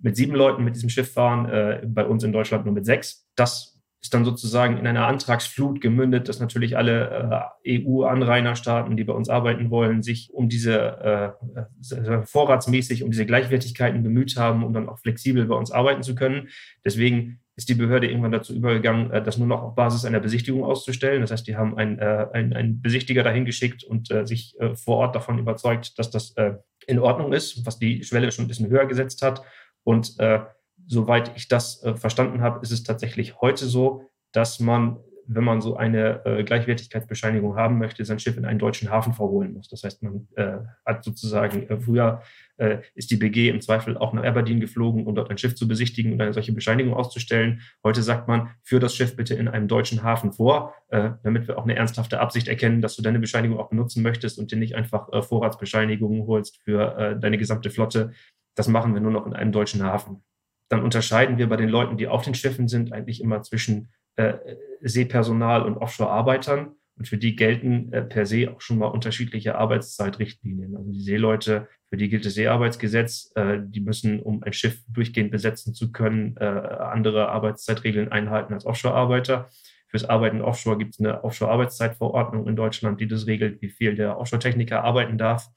mit 0.02 0.16
sieben 0.16 0.34
Leuten 0.34 0.64
mit 0.64 0.76
diesem 0.76 0.88
Schiff 0.88 1.12
fahren, 1.12 1.48
äh, 1.48 1.82
bei 1.84 2.06
uns 2.06 2.24
in 2.24 2.32
Deutschland 2.32 2.64
nur 2.64 2.74
mit 2.74 2.86
sechs. 2.86 3.28
Das 3.36 3.80
ist 4.00 4.14
dann 4.14 4.24
sozusagen 4.24 4.78
in 4.78 4.86
einer 4.86 5.06
Antragsflut 5.06 5.82
gemündet, 5.82 6.28
dass 6.28 6.40
natürlich 6.40 6.76
alle 6.78 7.52
äh, 7.66 7.84
EU-Anrainerstaaten, 7.84 8.96
die 8.96 9.04
bei 9.04 9.12
uns 9.12 9.28
arbeiten 9.28 9.70
wollen, 9.70 10.02
sich 10.02 10.32
um 10.32 10.48
diese 10.48 11.36
äh, 11.42 12.22
vorratsmäßig 12.24 13.02
um 13.02 13.10
diese 13.10 13.26
Gleichwertigkeiten 13.26 14.02
bemüht 14.02 14.36
haben, 14.36 14.64
um 14.64 14.72
dann 14.72 14.88
auch 14.88 14.98
flexibel 14.98 15.44
bei 15.44 15.54
uns 15.54 15.70
arbeiten 15.70 16.02
zu 16.02 16.14
können. 16.14 16.48
Deswegen 16.82 17.39
ist 17.56 17.68
die 17.68 17.74
Behörde 17.74 18.08
irgendwann 18.08 18.32
dazu 18.32 18.54
übergegangen, 18.54 19.10
äh, 19.10 19.22
das 19.22 19.38
nur 19.38 19.46
noch 19.46 19.62
auf 19.62 19.74
Basis 19.74 20.04
einer 20.04 20.20
Besichtigung 20.20 20.64
auszustellen. 20.64 21.20
Das 21.20 21.30
heißt, 21.30 21.46
die 21.46 21.56
haben 21.56 21.76
einen, 21.76 21.98
äh, 21.98 22.26
einen, 22.32 22.80
Besichtiger 22.80 23.22
dahin 23.22 23.44
geschickt 23.44 23.84
und 23.84 24.10
äh, 24.10 24.26
sich 24.26 24.58
äh, 24.60 24.74
vor 24.74 24.98
Ort 24.98 25.14
davon 25.14 25.38
überzeugt, 25.38 25.98
dass 25.98 26.10
das 26.10 26.36
äh, 26.36 26.54
in 26.86 26.98
Ordnung 26.98 27.32
ist, 27.32 27.66
was 27.66 27.78
die 27.78 28.02
Schwelle 28.02 28.32
schon 28.32 28.46
ein 28.46 28.48
bisschen 28.48 28.68
höher 28.68 28.86
gesetzt 28.86 29.22
hat. 29.22 29.42
Und 29.84 30.18
äh, 30.18 30.40
soweit 30.86 31.36
ich 31.36 31.48
das 31.48 31.84
verstanden 31.96 32.40
habe, 32.40 32.60
ist 32.62 32.72
es 32.72 32.82
tatsächlich 32.82 33.40
heute 33.40 33.66
so, 33.66 34.02
dass 34.32 34.58
man 34.58 34.98
wenn 35.32 35.44
man 35.44 35.60
so 35.60 35.76
eine 35.76 36.24
äh, 36.24 36.42
Gleichwertigkeitsbescheinigung 36.42 37.54
haben 37.56 37.78
möchte, 37.78 38.04
sein 38.04 38.18
Schiff 38.18 38.36
in 38.36 38.44
einen 38.44 38.58
deutschen 38.58 38.90
Hafen 38.90 39.14
verholen 39.14 39.52
muss. 39.52 39.68
Das 39.68 39.84
heißt, 39.84 40.02
man 40.02 40.26
äh, 40.34 40.58
hat 40.84 41.04
sozusagen, 41.04 41.68
äh, 41.68 41.78
früher 41.78 42.22
äh, 42.56 42.78
ist 42.94 43.12
die 43.12 43.16
BG 43.16 43.48
im 43.48 43.60
Zweifel 43.60 43.96
auch 43.96 44.12
nach 44.12 44.24
Aberdeen 44.24 44.58
geflogen, 44.58 45.06
um 45.06 45.14
dort 45.14 45.30
ein 45.30 45.38
Schiff 45.38 45.54
zu 45.54 45.68
besichtigen 45.68 46.12
und 46.12 46.20
eine 46.20 46.32
solche 46.32 46.52
Bescheinigung 46.52 46.94
auszustellen. 46.94 47.60
Heute 47.84 48.02
sagt 48.02 48.26
man, 48.26 48.50
führ 48.64 48.80
das 48.80 48.96
Schiff 48.96 49.14
bitte 49.14 49.34
in 49.34 49.46
einem 49.46 49.68
deutschen 49.68 50.02
Hafen 50.02 50.32
vor, 50.32 50.74
äh, 50.88 51.10
damit 51.22 51.46
wir 51.46 51.58
auch 51.58 51.64
eine 51.64 51.76
ernsthafte 51.76 52.18
Absicht 52.18 52.48
erkennen, 52.48 52.82
dass 52.82 52.96
du 52.96 53.02
deine 53.02 53.20
Bescheinigung 53.20 53.60
auch 53.60 53.70
benutzen 53.70 54.02
möchtest 54.02 54.36
und 54.36 54.50
dir 54.50 54.56
nicht 54.56 54.74
einfach 54.74 55.12
äh, 55.12 55.22
Vorratsbescheinigungen 55.22 56.26
holst 56.26 56.60
für 56.64 56.98
äh, 56.98 57.20
deine 57.20 57.38
gesamte 57.38 57.70
Flotte. 57.70 58.10
Das 58.56 58.66
machen 58.66 58.94
wir 58.94 59.00
nur 59.00 59.12
noch 59.12 59.26
in 59.26 59.32
einem 59.32 59.52
deutschen 59.52 59.84
Hafen. 59.84 60.24
Dann 60.68 60.82
unterscheiden 60.82 61.38
wir 61.38 61.48
bei 61.48 61.56
den 61.56 61.68
Leuten, 61.68 61.96
die 61.96 62.08
auf 62.08 62.24
den 62.24 62.34
Schiffen 62.34 62.66
sind, 62.66 62.92
eigentlich 62.92 63.20
immer 63.20 63.42
zwischen 63.42 63.90
äh, 64.16 64.34
Seepersonal 64.82 65.62
und 65.62 65.76
Offshore-Arbeitern. 65.76 66.72
Und 66.96 67.08
für 67.08 67.16
die 67.16 67.34
gelten 67.34 67.92
äh, 67.92 68.02
per 68.02 68.26
se 68.26 68.50
auch 68.50 68.60
schon 68.60 68.78
mal 68.78 68.88
unterschiedliche 68.88 69.56
Arbeitszeitrichtlinien. 69.56 70.76
Also 70.76 70.92
die 70.92 71.00
Seeleute, 71.00 71.68
für 71.88 71.96
die 71.96 72.10
gilt 72.10 72.26
das 72.26 72.34
Seearbeitsgesetz. 72.34 73.32
Äh, 73.36 73.60
die 73.62 73.80
müssen, 73.80 74.20
um 74.20 74.42
ein 74.42 74.52
Schiff 74.52 74.82
durchgehend 74.88 75.30
besetzen 75.30 75.72
zu 75.72 75.92
können, 75.92 76.36
äh, 76.36 76.44
andere 76.44 77.30
Arbeitszeitregeln 77.30 78.12
einhalten 78.12 78.52
als 78.52 78.66
Offshore-Arbeiter. 78.66 79.48
Fürs 79.88 80.04
Arbeiten 80.04 80.40
offshore 80.40 80.78
gibt 80.78 80.94
es 80.94 81.00
eine 81.00 81.24
Offshore-Arbeitszeitverordnung 81.24 82.46
in 82.46 82.54
Deutschland, 82.54 83.00
die 83.00 83.08
das 83.08 83.26
regelt, 83.26 83.60
wie 83.60 83.70
viel 83.70 83.96
der 83.96 84.18
Offshore-Techniker 84.18 84.84
arbeiten 84.84 85.18
darf. 85.18 85.48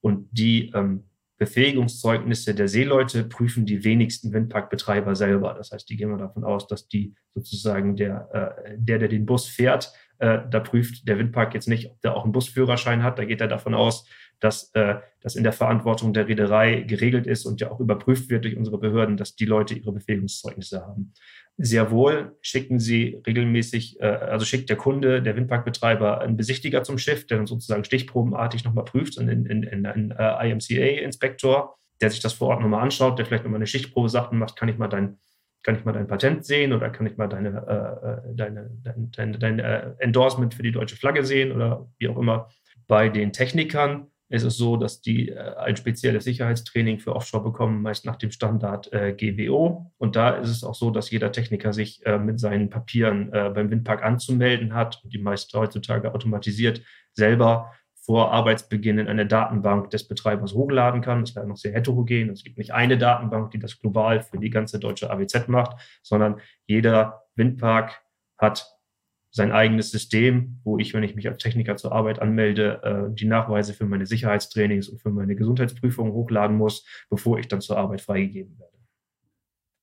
Und 0.00 0.28
die 0.32 0.72
ähm, 0.74 1.07
Befähigungszeugnisse 1.38 2.54
der 2.54 2.68
Seeleute 2.68 3.24
prüfen 3.24 3.64
die 3.64 3.84
wenigsten 3.84 4.32
Windparkbetreiber 4.32 5.14
selber. 5.14 5.54
Das 5.54 5.70
heißt, 5.70 5.88
die 5.88 5.96
gehen 5.96 6.10
wir 6.10 6.18
davon 6.18 6.44
aus, 6.44 6.66
dass 6.66 6.88
die 6.88 7.14
sozusagen 7.34 7.96
der, 7.96 8.28
äh, 8.32 8.74
der, 8.76 8.98
der 8.98 9.08
den 9.08 9.24
Bus 9.24 9.46
fährt, 9.46 9.92
äh, 10.18 10.40
da 10.50 10.60
prüft 10.60 11.06
der 11.06 11.18
Windpark 11.18 11.54
jetzt 11.54 11.68
nicht, 11.68 11.90
ob 11.90 12.00
der 12.02 12.16
auch 12.16 12.24
einen 12.24 12.32
Busführerschein 12.32 13.04
hat. 13.04 13.18
Da 13.18 13.24
geht 13.24 13.40
er 13.40 13.48
davon 13.48 13.74
aus, 13.74 14.08
dass 14.40 14.70
äh, 14.74 14.96
das 15.20 15.36
in 15.36 15.42
der 15.42 15.52
Verantwortung 15.52 16.12
der 16.12 16.28
Reederei 16.28 16.82
geregelt 16.82 17.26
ist 17.26 17.44
und 17.44 17.60
ja 17.60 17.70
auch 17.70 17.80
überprüft 17.80 18.30
wird 18.30 18.44
durch 18.44 18.56
unsere 18.56 18.78
Behörden, 18.78 19.16
dass 19.16 19.36
die 19.36 19.46
Leute 19.46 19.74
ihre 19.74 19.92
Befähigungszeugnisse 19.92 20.86
haben 20.86 21.12
sehr 21.58 21.90
wohl 21.90 22.36
schicken 22.40 22.78
sie 22.78 23.20
regelmäßig, 23.26 24.00
äh, 24.00 24.06
also 24.06 24.46
schickt 24.46 24.70
der 24.70 24.76
Kunde, 24.76 25.20
der 25.20 25.36
Windparkbetreiber, 25.36 26.20
einen 26.20 26.36
Besichtiger 26.36 26.84
zum 26.84 26.98
Schiff, 26.98 27.26
der 27.26 27.38
dann 27.38 27.46
sozusagen 27.48 27.82
stichprobenartig 27.82 28.64
nochmal 28.64 28.84
prüft, 28.84 29.18
einen, 29.18 29.46
einen, 29.50 29.84
einen 29.86 30.10
äh, 30.12 30.50
IMCA-Inspektor, 30.50 31.76
der 32.00 32.10
sich 32.10 32.20
das 32.20 32.32
vor 32.32 32.48
Ort 32.48 32.60
nochmal 32.60 32.82
anschaut, 32.82 33.18
der 33.18 33.26
vielleicht 33.26 33.42
nochmal 33.42 33.58
eine 33.58 33.66
Stichprobe 33.66 34.08
sagt 34.08 34.30
und 34.30 34.38
macht, 34.38 34.54
kann 34.54 34.68
ich 34.68 34.78
mal 34.78 34.86
dein, 34.86 35.18
kann 35.64 35.74
ich 35.74 35.84
mal 35.84 35.92
dein 35.92 36.06
Patent 36.06 36.46
sehen 36.46 36.72
oder 36.72 36.90
kann 36.90 37.06
ich 37.06 37.16
mal 37.16 37.26
deine, 37.26 37.48
äh, 37.48 38.30
äh 38.30 38.36
deine, 38.36 38.70
dein, 38.84 39.10
dein, 39.10 39.32
dein 39.40 39.58
äh, 39.58 39.94
Endorsement 39.98 40.54
für 40.54 40.62
die 40.62 40.72
deutsche 40.72 40.96
Flagge 40.96 41.24
sehen 41.24 41.50
oder 41.50 41.88
wie 41.98 42.08
auch 42.08 42.18
immer. 42.18 42.48
Bei 42.86 43.08
den 43.08 43.32
Technikern 43.32 44.06
ist 44.28 44.44
es 44.44 44.56
so, 44.56 44.76
dass 44.76 45.00
die 45.00 45.30
äh, 45.30 45.54
ein 45.56 45.76
spezielles 45.76 46.24
Sicherheitstraining 46.24 46.98
für 46.98 47.16
Offshore 47.16 47.42
bekommen, 47.42 47.82
meist 47.82 48.04
nach 48.04 48.16
dem 48.16 48.30
Standard 48.30 48.92
äh, 48.92 49.12
GWO. 49.12 49.90
Und 49.96 50.16
da 50.16 50.30
ist 50.30 50.50
es 50.50 50.64
auch 50.64 50.74
so, 50.74 50.90
dass 50.90 51.10
jeder 51.10 51.32
Techniker 51.32 51.72
sich 51.72 52.04
äh, 52.04 52.18
mit 52.18 52.38
seinen 52.38 52.70
Papieren 52.70 53.32
äh, 53.32 53.50
beim 53.54 53.70
Windpark 53.70 54.02
anzumelden 54.02 54.74
hat 54.74 55.00
und 55.02 55.12
die 55.12 55.18
meist 55.18 55.52
heutzutage 55.54 56.14
automatisiert 56.14 56.82
selber 57.12 57.72
vor 57.94 58.32
Arbeitsbeginn 58.32 58.98
in 58.98 59.08
eine 59.08 59.26
Datenbank 59.26 59.90
des 59.90 60.08
Betreibers 60.08 60.54
hochladen 60.54 61.02
kann. 61.02 61.24
Das 61.24 61.34
wäre 61.36 61.46
noch 61.46 61.58
sehr 61.58 61.74
heterogen. 61.74 62.30
Es 62.30 62.42
gibt 62.42 62.56
nicht 62.56 62.72
eine 62.72 62.96
Datenbank, 62.96 63.50
die 63.50 63.58
das 63.58 63.78
global 63.78 64.22
für 64.22 64.38
die 64.38 64.48
ganze 64.48 64.78
deutsche 64.78 65.10
AWZ 65.10 65.48
macht, 65.48 65.76
sondern 66.02 66.40
jeder 66.66 67.24
Windpark 67.34 68.00
hat 68.38 68.77
sein 69.30 69.52
eigenes 69.52 69.90
System, 69.90 70.60
wo 70.64 70.78
ich, 70.78 70.94
wenn 70.94 71.02
ich 71.02 71.14
mich 71.14 71.28
als 71.28 71.42
Techniker 71.42 71.76
zur 71.76 71.92
Arbeit 71.92 72.20
anmelde, 72.20 72.80
äh, 72.82 73.14
die 73.14 73.26
Nachweise 73.26 73.74
für 73.74 73.86
meine 73.86 74.06
Sicherheitstrainings 74.06 74.88
und 74.88 75.00
für 75.00 75.10
meine 75.10 75.36
Gesundheitsprüfungen 75.36 76.12
hochladen 76.12 76.56
muss, 76.56 76.86
bevor 77.10 77.38
ich 77.38 77.48
dann 77.48 77.60
zur 77.60 77.76
Arbeit 77.76 78.00
freigegeben 78.00 78.58
werde. 78.58 78.77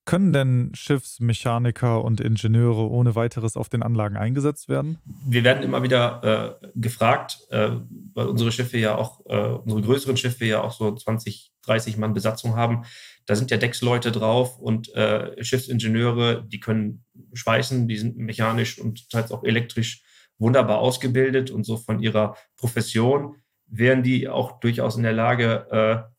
Können 0.05 0.33
denn 0.33 0.71
Schiffsmechaniker 0.75 2.03
und 2.03 2.21
Ingenieure 2.21 2.89
ohne 2.89 3.15
weiteres 3.15 3.57
auf 3.57 3.69
den 3.69 3.81
Anlagen 3.81 4.17
eingesetzt 4.17 4.69
werden? 4.69 4.99
Wir 5.25 5.43
werden 5.43 5.63
immer 5.63 5.81
wieder 5.81 6.59
äh, 6.61 6.67
gefragt, 6.75 7.39
äh, 7.49 7.71
weil 8.13 8.27
unsere 8.27 8.51
Schiffe 8.51 8.77
ja 8.77 8.95
auch, 8.95 9.25
äh, 9.25 9.35
unsere 9.35 9.81
größeren 9.81 10.15
Schiffe 10.15 10.45
ja 10.45 10.61
auch 10.61 10.73
so 10.73 10.93
20, 10.93 11.51
30 11.63 11.97
Mann 11.97 12.13
Besatzung 12.13 12.55
haben. 12.55 12.83
Da 13.25 13.35
sind 13.35 13.49
ja 13.49 13.57
Decksleute 13.57 14.11
drauf 14.11 14.59
und 14.59 14.93
äh, 14.93 15.43
Schiffsingenieure, 15.43 16.45
die 16.47 16.59
können 16.59 17.03
schweißen, 17.33 17.87
die 17.87 17.97
sind 17.97 18.15
mechanisch 18.17 18.77
und 18.77 19.09
teils 19.09 19.31
auch 19.31 19.43
elektrisch 19.43 20.03
wunderbar 20.37 20.77
ausgebildet 20.79 21.49
und 21.49 21.63
so 21.63 21.77
von 21.77 21.99
ihrer 21.99 22.35
Profession 22.57 23.37
wären 23.67 24.03
die 24.03 24.29
auch 24.29 24.59
durchaus 24.59 24.97
in 24.97 25.03
der 25.03 25.13
Lage, 25.13 25.67
äh, 25.71 26.15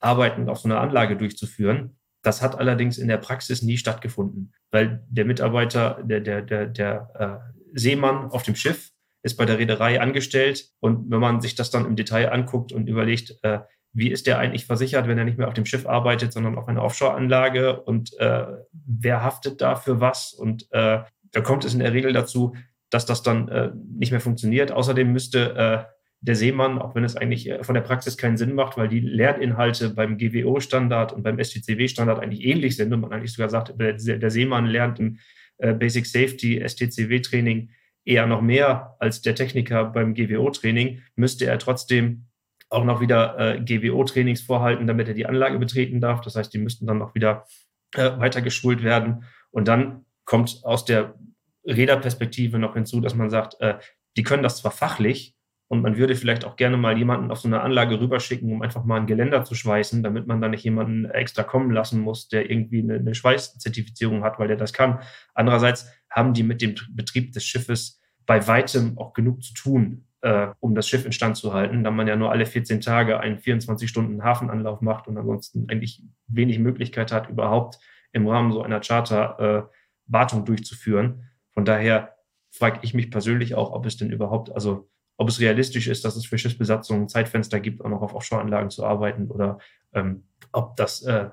Arbeiten 0.00 0.48
auf 0.48 0.58
so 0.58 0.68
einer 0.68 0.80
Anlage 0.80 1.16
durchzuführen. 1.16 1.96
Das 2.22 2.42
hat 2.42 2.58
allerdings 2.58 2.98
in 2.98 3.08
der 3.08 3.16
Praxis 3.16 3.62
nie 3.62 3.78
stattgefunden, 3.78 4.52
weil 4.70 5.04
der 5.08 5.24
Mitarbeiter, 5.24 6.02
der, 6.02 6.20
der, 6.20 6.42
der, 6.42 6.66
der 6.66 7.10
äh, 7.14 7.78
Seemann 7.78 8.30
auf 8.30 8.42
dem 8.42 8.54
Schiff 8.54 8.90
ist 9.22 9.36
bei 9.36 9.44
der 9.44 9.58
Reederei 9.58 10.00
angestellt. 10.00 10.70
Und 10.80 11.10
wenn 11.10 11.20
man 11.20 11.40
sich 11.40 11.54
das 11.54 11.70
dann 11.70 11.86
im 11.86 11.96
Detail 11.96 12.32
anguckt 12.32 12.72
und 12.72 12.88
überlegt, 12.88 13.36
äh, 13.42 13.60
wie 13.92 14.10
ist 14.10 14.26
der 14.26 14.38
eigentlich 14.38 14.66
versichert, 14.66 15.08
wenn 15.08 15.18
er 15.18 15.24
nicht 15.24 15.38
mehr 15.38 15.48
auf 15.48 15.54
dem 15.54 15.66
Schiff 15.66 15.86
arbeitet, 15.86 16.32
sondern 16.32 16.56
auf 16.56 16.68
einer 16.68 16.82
Offshore-Anlage 16.82 17.80
und 17.82 18.16
äh, 18.18 18.46
wer 18.72 19.22
haftet 19.22 19.60
da 19.60 19.74
für 19.74 20.00
was? 20.00 20.32
Und 20.32 20.68
äh, 20.70 21.00
da 21.32 21.40
kommt 21.40 21.64
es 21.64 21.74
in 21.74 21.80
der 21.80 21.92
Regel 21.92 22.12
dazu, 22.12 22.54
dass 22.90 23.06
das 23.06 23.22
dann 23.22 23.48
äh, 23.48 23.70
nicht 23.74 24.10
mehr 24.10 24.20
funktioniert. 24.20 24.72
Außerdem 24.72 25.12
müsste 25.12 25.54
äh, 25.56 25.99
der 26.22 26.36
Seemann, 26.36 26.78
auch 26.78 26.94
wenn 26.94 27.04
es 27.04 27.16
eigentlich 27.16 27.48
äh, 27.48 27.64
von 27.64 27.74
der 27.74 27.82
Praxis 27.82 28.16
keinen 28.16 28.36
Sinn 28.36 28.54
macht, 28.54 28.76
weil 28.76 28.88
die 28.88 29.00
Lerninhalte 29.00 29.90
beim 29.90 30.18
GWO-Standard 30.18 31.12
und 31.12 31.22
beim 31.22 31.42
STCW-Standard 31.42 32.20
eigentlich 32.20 32.44
ähnlich 32.44 32.76
sind 32.76 32.92
und 32.92 33.00
man 33.00 33.12
eigentlich 33.12 33.32
sogar 33.32 33.48
sagt, 33.48 33.74
der 33.78 34.30
Seemann 34.30 34.66
lernt 34.66 35.00
im 35.00 35.18
äh, 35.58 35.72
Basic 35.72 36.06
Safety 36.06 36.62
STCW-Training 36.66 37.70
eher 38.04 38.26
noch 38.26 38.42
mehr 38.42 38.96
als 38.98 39.22
der 39.22 39.34
Techniker 39.34 39.84
beim 39.84 40.14
GWO-Training, 40.14 41.02
müsste 41.16 41.46
er 41.46 41.58
trotzdem 41.58 42.26
auch 42.68 42.84
noch 42.84 43.00
wieder 43.00 43.38
äh, 43.38 43.60
GWO-Trainings 43.60 44.42
vorhalten, 44.42 44.86
damit 44.86 45.08
er 45.08 45.14
die 45.14 45.26
Anlage 45.26 45.58
betreten 45.58 46.00
darf. 46.00 46.20
Das 46.20 46.36
heißt, 46.36 46.52
die 46.52 46.58
müssten 46.58 46.86
dann 46.86 46.98
noch 46.98 47.14
wieder 47.14 47.46
äh, 47.94 48.18
weiter 48.18 48.42
geschult 48.42 48.82
werden. 48.82 49.24
Und 49.50 49.68
dann 49.68 50.04
kommt 50.24 50.60
aus 50.62 50.84
der 50.84 51.14
Räderperspektive 51.66 52.58
noch 52.58 52.74
hinzu, 52.74 53.00
dass 53.00 53.14
man 53.14 53.28
sagt, 53.28 53.56
die 54.16 54.22
können 54.22 54.42
das 54.42 54.58
zwar 54.58 54.70
fachlich, 54.70 55.34
und 55.70 55.82
man 55.82 55.96
würde 55.96 56.16
vielleicht 56.16 56.44
auch 56.44 56.56
gerne 56.56 56.76
mal 56.76 56.98
jemanden 56.98 57.30
auf 57.30 57.38
so 57.38 57.46
eine 57.46 57.60
Anlage 57.60 58.00
rüberschicken, 58.00 58.52
um 58.52 58.60
einfach 58.60 58.82
mal 58.82 58.96
ein 58.96 59.06
Geländer 59.06 59.44
zu 59.44 59.54
schweißen, 59.54 60.02
damit 60.02 60.26
man 60.26 60.40
da 60.40 60.48
nicht 60.48 60.64
jemanden 60.64 61.04
extra 61.04 61.44
kommen 61.44 61.70
lassen 61.70 62.00
muss, 62.00 62.26
der 62.26 62.50
irgendwie 62.50 62.82
eine, 62.82 62.96
eine 62.96 63.14
Schweißzertifizierung 63.14 64.24
hat, 64.24 64.40
weil 64.40 64.48
der 64.48 64.56
das 64.56 64.72
kann. 64.72 64.98
Andererseits 65.32 65.88
haben 66.10 66.34
die 66.34 66.42
mit 66.42 66.60
dem 66.60 66.74
Betrieb 66.90 67.30
des 67.30 67.44
Schiffes 67.44 68.00
bei 68.26 68.48
weitem 68.48 68.98
auch 68.98 69.12
genug 69.12 69.44
zu 69.44 69.54
tun, 69.54 70.08
äh, 70.22 70.48
um 70.58 70.74
das 70.74 70.88
Schiff 70.88 71.06
instand 71.06 71.36
zu 71.36 71.54
halten, 71.54 71.84
da 71.84 71.92
man 71.92 72.08
ja 72.08 72.16
nur 72.16 72.32
alle 72.32 72.46
14 72.46 72.80
Tage 72.80 73.20
einen 73.20 73.38
24-Stunden-Hafenanlauf 73.38 74.80
macht 74.80 75.06
und 75.06 75.18
ansonsten 75.18 75.68
eigentlich 75.68 76.02
wenig 76.26 76.58
Möglichkeit 76.58 77.12
hat, 77.12 77.30
überhaupt 77.30 77.78
im 78.10 78.26
Rahmen 78.26 78.50
so 78.50 78.64
einer 78.64 78.80
Charter 78.80 79.68
äh, 79.68 79.76
Wartung 80.06 80.44
durchzuführen. 80.44 81.30
Von 81.52 81.64
daher 81.64 82.16
frage 82.50 82.80
ich 82.82 82.92
mich 82.92 83.12
persönlich 83.12 83.54
auch, 83.54 83.70
ob 83.70 83.86
es 83.86 83.96
denn 83.96 84.10
überhaupt, 84.10 84.50
also 84.50 84.90
ob 85.20 85.28
es 85.28 85.38
realistisch 85.38 85.86
ist, 85.86 86.06
dass 86.06 86.16
es 86.16 86.24
für 86.24 86.38
Schiffsbesatzungen 86.38 87.06
Zeitfenster 87.06 87.60
gibt, 87.60 87.84
auch 87.84 87.90
noch 87.90 88.00
auf 88.00 88.14
Offshore-Anlagen 88.14 88.70
zu 88.70 88.86
arbeiten 88.86 89.30
oder 89.30 89.58
ähm, 89.92 90.24
ob 90.50 90.76
das 90.76 91.02
äh, 91.02 91.28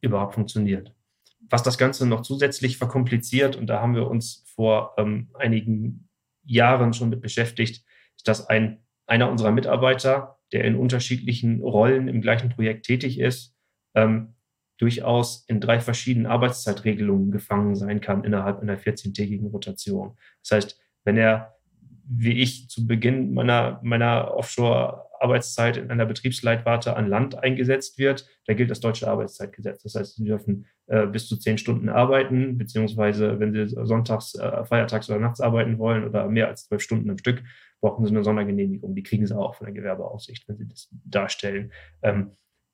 überhaupt 0.00 0.34
funktioniert. 0.34 0.94
Was 1.40 1.64
das 1.64 1.76
Ganze 1.76 2.06
noch 2.06 2.22
zusätzlich 2.22 2.78
verkompliziert, 2.78 3.56
und 3.56 3.66
da 3.66 3.80
haben 3.80 3.96
wir 3.96 4.06
uns 4.06 4.44
vor 4.54 4.94
ähm, 4.96 5.30
einigen 5.34 6.08
Jahren 6.44 6.92
schon 6.92 7.08
mit 7.08 7.20
beschäftigt, 7.20 7.84
ist, 8.14 8.28
dass 8.28 8.46
ein, 8.46 8.78
einer 9.06 9.28
unserer 9.28 9.50
Mitarbeiter, 9.50 10.38
der 10.52 10.62
in 10.62 10.76
unterschiedlichen 10.76 11.62
Rollen 11.62 12.06
im 12.06 12.20
gleichen 12.20 12.48
Projekt 12.48 12.86
tätig 12.86 13.18
ist, 13.18 13.56
ähm, 13.96 14.36
durchaus 14.78 15.44
in 15.48 15.60
drei 15.60 15.80
verschiedenen 15.80 16.26
Arbeitszeitregelungen 16.26 17.32
gefangen 17.32 17.74
sein 17.74 18.00
kann 18.00 18.22
innerhalb 18.22 18.60
einer 18.60 18.78
14-tägigen 18.78 19.50
Rotation. 19.50 20.16
Das 20.42 20.52
heißt, 20.52 20.80
wenn 21.02 21.16
er 21.16 21.56
wie 22.12 22.42
ich 22.42 22.68
zu 22.68 22.88
Beginn 22.88 23.32
meiner, 23.34 23.78
meiner 23.84 24.34
Offshore-Arbeitszeit 24.34 25.76
in 25.76 25.90
einer 25.92 26.06
Betriebsleitwarte 26.06 26.96
an 26.96 27.08
Land 27.08 27.38
eingesetzt 27.38 27.98
wird, 27.98 28.26
da 28.46 28.54
gilt 28.54 28.70
das 28.70 28.80
deutsche 28.80 29.08
Arbeitszeitgesetz. 29.08 29.84
Das 29.84 29.94
heißt, 29.94 30.16
sie 30.16 30.24
dürfen 30.24 30.66
äh, 30.88 31.06
bis 31.06 31.28
zu 31.28 31.36
zehn 31.36 31.56
Stunden 31.56 31.88
arbeiten, 31.88 32.58
beziehungsweise 32.58 33.38
wenn 33.38 33.52
sie 33.52 33.68
sonntags, 33.86 34.34
äh, 34.34 34.64
feiertags 34.64 35.08
oder 35.08 35.20
nachts 35.20 35.40
arbeiten 35.40 35.78
wollen 35.78 36.04
oder 36.04 36.26
mehr 36.26 36.48
als 36.48 36.66
zwölf 36.66 36.82
Stunden 36.82 37.08
am 37.10 37.18
Stück, 37.18 37.44
brauchen 37.80 38.04
sie 38.04 38.10
eine 38.10 38.24
Sondergenehmigung. 38.24 38.96
Die 38.96 39.04
kriegen 39.04 39.24
sie 39.24 39.38
auch 39.38 39.54
von 39.54 39.66
der 39.66 39.74
Gewerbeaufsicht, 39.74 40.48
wenn 40.48 40.56
sie 40.56 40.66
das 40.66 40.88
darstellen. 41.04 41.70
Ähm, 42.02 42.32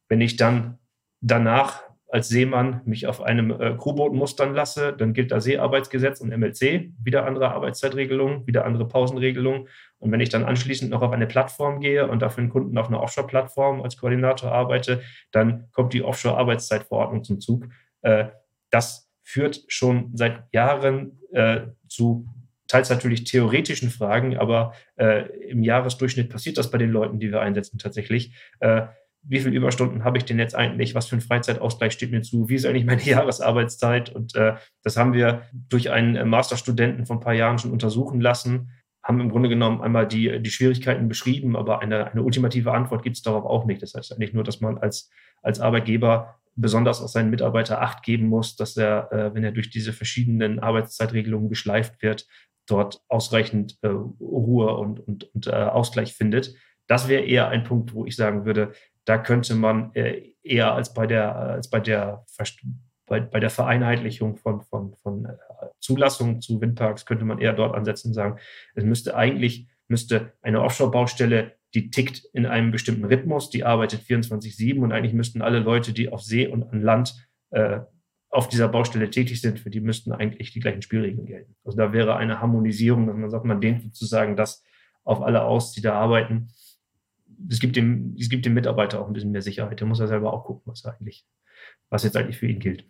wenn 0.08 0.22
ich 0.22 0.36
dann 0.36 0.78
danach 1.20 1.82
als 2.08 2.28
Seemann 2.28 2.82
mich 2.84 3.06
auf 3.06 3.20
einem 3.20 3.50
äh, 3.50 3.76
Crewboot 3.76 4.14
mustern 4.14 4.54
lasse, 4.54 4.92
dann 4.92 5.12
gilt 5.12 5.32
da 5.32 5.40
Seearbeitsgesetz 5.40 6.20
und 6.20 6.28
MLC, 6.28 6.92
wieder 7.02 7.26
andere 7.26 7.50
Arbeitszeitregelungen, 7.50 8.46
wieder 8.46 8.64
andere 8.64 8.86
Pausenregelungen. 8.86 9.68
Und 9.98 10.12
wenn 10.12 10.20
ich 10.20 10.28
dann 10.28 10.44
anschließend 10.44 10.90
noch 10.90 11.02
auf 11.02 11.10
eine 11.10 11.26
Plattform 11.26 11.80
gehe 11.80 12.06
und 12.06 12.22
dafür 12.22 12.42
einen 12.42 12.50
Kunden 12.50 12.78
auf 12.78 12.88
einer 12.88 13.00
Offshore-Plattform 13.00 13.82
als 13.82 13.96
Koordinator 13.96 14.52
arbeite, 14.52 15.02
dann 15.32 15.68
kommt 15.72 15.94
die 15.94 16.02
Offshore-Arbeitszeitverordnung 16.02 17.24
zum 17.24 17.40
Zug. 17.40 17.66
Äh, 18.02 18.26
das 18.70 19.10
führt 19.24 19.64
schon 19.66 20.10
seit 20.14 20.44
Jahren 20.52 21.20
äh, 21.32 21.62
zu 21.88 22.28
teils 22.68 22.90
natürlich 22.90 23.24
theoretischen 23.24 23.90
Fragen, 23.90 24.36
aber 24.36 24.74
äh, 24.96 25.26
im 25.48 25.62
Jahresdurchschnitt 25.62 26.30
passiert 26.30 26.58
das 26.58 26.70
bei 26.70 26.78
den 26.78 26.90
Leuten, 26.90 27.18
die 27.18 27.30
wir 27.30 27.40
einsetzen, 27.40 27.78
tatsächlich. 27.78 28.34
Äh, 29.26 29.30
wie 29.30 29.40
viele 29.40 29.56
Überstunden 29.56 30.04
habe 30.04 30.18
ich 30.18 30.24
denn 30.24 30.38
jetzt 30.38 30.54
eigentlich, 30.54 30.94
was 30.94 31.06
für 31.06 31.16
ein 31.16 31.20
Freizeitausgleich 31.20 31.92
steht 31.92 32.10
mir 32.10 32.22
zu, 32.22 32.48
wie 32.48 32.54
ist 32.54 32.66
eigentlich 32.66 32.86
meine 32.86 33.02
Jahresarbeitszeit 33.04 34.10
und 34.10 34.34
äh, 34.34 34.54
das 34.82 34.96
haben 34.96 35.12
wir 35.12 35.42
durch 35.68 35.90
einen 35.90 36.16
äh, 36.16 36.24
Masterstudenten 36.24 37.06
von 37.06 37.18
ein 37.18 37.22
paar 37.22 37.34
Jahren 37.34 37.58
schon 37.58 37.72
untersuchen 37.72 38.20
lassen, 38.20 38.70
haben 39.02 39.20
im 39.20 39.30
Grunde 39.30 39.48
genommen 39.48 39.82
einmal 39.82 40.08
die, 40.08 40.42
die 40.42 40.50
Schwierigkeiten 40.50 41.08
beschrieben, 41.08 41.56
aber 41.56 41.80
eine, 41.80 42.10
eine 42.10 42.22
ultimative 42.22 42.72
Antwort 42.72 43.04
gibt 43.04 43.16
es 43.16 43.22
darauf 43.22 43.44
auch 43.44 43.64
nicht. 43.64 43.80
Das 43.80 43.94
heißt 43.94 44.12
eigentlich 44.12 44.34
nur, 44.34 44.42
dass 44.42 44.60
man 44.60 44.78
als, 44.78 45.10
als 45.42 45.60
Arbeitgeber 45.60 46.40
besonders 46.56 47.00
auf 47.00 47.10
seinen 47.10 47.30
Mitarbeiter 47.30 47.82
Acht 47.82 48.02
geben 48.02 48.26
muss, 48.26 48.56
dass 48.56 48.76
er, 48.76 49.12
äh, 49.12 49.34
wenn 49.34 49.44
er 49.44 49.52
durch 49.52 49.70
diese 49.70 49.92
verschiedenen 49.92 50.58
Arbeitszeitregelungen 50.58 51.48
geschleift 51.48 52.02
wird, 52.02 52.26
dort 52.66 53.00
ausreichend 53.08 53.76
äh, 53.82 53.88
Ruhe 53.88 54.76
und, 54.76 54.98
und, 55.00 55.24
und 55.34 55.46
äh, 55.46 55.52
Ausgleich 55.52 56.14
findet. 56.14 56.54
Das 56.88 57.08
wäre 57.08 57.24
eher 57.24 57.48
ein 57.48 57.64
Punkt, 57.64 57.94
wo 57.94 58.06
ich 58.06 58.16
sagen 58.16 58.44
würde, 58.44 58.72
da 59.06 59.18
könnte 59.18 59.54
man 59.54 59.94
äh, 59.94 60.32
eher 60.42 60.74
als 60.74 60.92
bei 60.92 61.06
der, 61.06 61.34
als 61.36 61.70
bei 61.70 61.80
der, 61.80 62.26
bei, 63.06 63.20
bei 63.20 63.40
der 63.40 63.50
Vereinheitlichung 63.50 64.36
von, 64.36 64.60
von, 64.62 64.94
von 64.96 65.24
äh, 65.24 65.36
Zulassung 65.80 66.40
zu 66.40 66.60
Windparks 66.60 67.06
könnte 67.06 67.24
man 67.24 67.38
eher 67.38 67.52
dort 67.52 67.74
ansetzen 67.74 68.08
und 68.08 68.14
sagen, 68.14 68.38
es 68.74 68.84
müsste 68.84 69.16
eigentlich, 69.16 69.68
müsste 69.88 70.32
eine 70.42 70.60
Offshore-Baustelle, 70.60 71.52
die 71.74 71.90
tickt 71.90 72.24
in 72.32 72.46
einem 72.46 72.72
bestimmten 72.72 73.04
Rhythmus, 73.04 73.48
die 73.48 73.64
arbeitet 73.64 74.02
24-7 74.02 74.80
und 74.80 74.92
eigentlich 74.92 75.14
müssten 75.14 75.40
alle 75.40 75.60
Leute, 75.60 75.92
die 75.92 76.08
auf 76.10 76.22
See 76.22 76.48
und 76.48 76.64
an 76.64 76.82
Land 76.82 77.14
äh, 77.50 77.80
auf 78.28 78.48
dieser 78.48 78.68
Baustelle 78.68 79.08
tätig 79.08 79.40
sind, 79.40 79.60
für 79.60 79.70
die 79.70 79.80
müssten 79.80 80.12
eigentlich 80.12 80.50
die 80.50 80.60
gleichen 80.60 80.82
Spielregeln 80.82 81.26
gelten. 81.26 81.54
Also 81.64 81.78
da 81.78 81.92
wäre 81.92 82.16
eine 82.16 82.40
Harmonisierung, 82.40 83.06
dass 83.06 83.16
man 83.16 83.30
sagt, 83.30 83.44
man 83.44 83.60
dehnt 83.60 83.82
sozusagen 83.82 84.36
das 84.36 84.64
auf 85.04 85.22
alle 85.22 85.44
aus, 85.44 85.72
die 85.72 85.80
da 85.80 85.94
arbeiten 85.94 86.48
es 87.48 87.60
gibt 87.60 87.76
dem, 87.76 88.14
es 88.18 88.28
gibt 88.28 88.46
dem 88.46 88.54
Mitarbeiter 88.54 89.00
auch 89.00 89.06
ein 89.06 89.12
bisschen 89.12 89.32
mehr 89.32 89.42
Sicherheit. 89.42 89.80
Der 89.80 89.86
muss 89.86 89.98
ja 89.98 90.06
selber 90.06 90.32
auch 90.32 90.44
gucken, 90.44 90.62
was 90.66 90.84
eigentlich, 90.84 91.26
was 91.90 92.04
jetzt 92.04 92.16
eigentlich 92.16 92.38
für 92.38 92.46
ihn 92.46 92.60
gilt. 92.60 92.86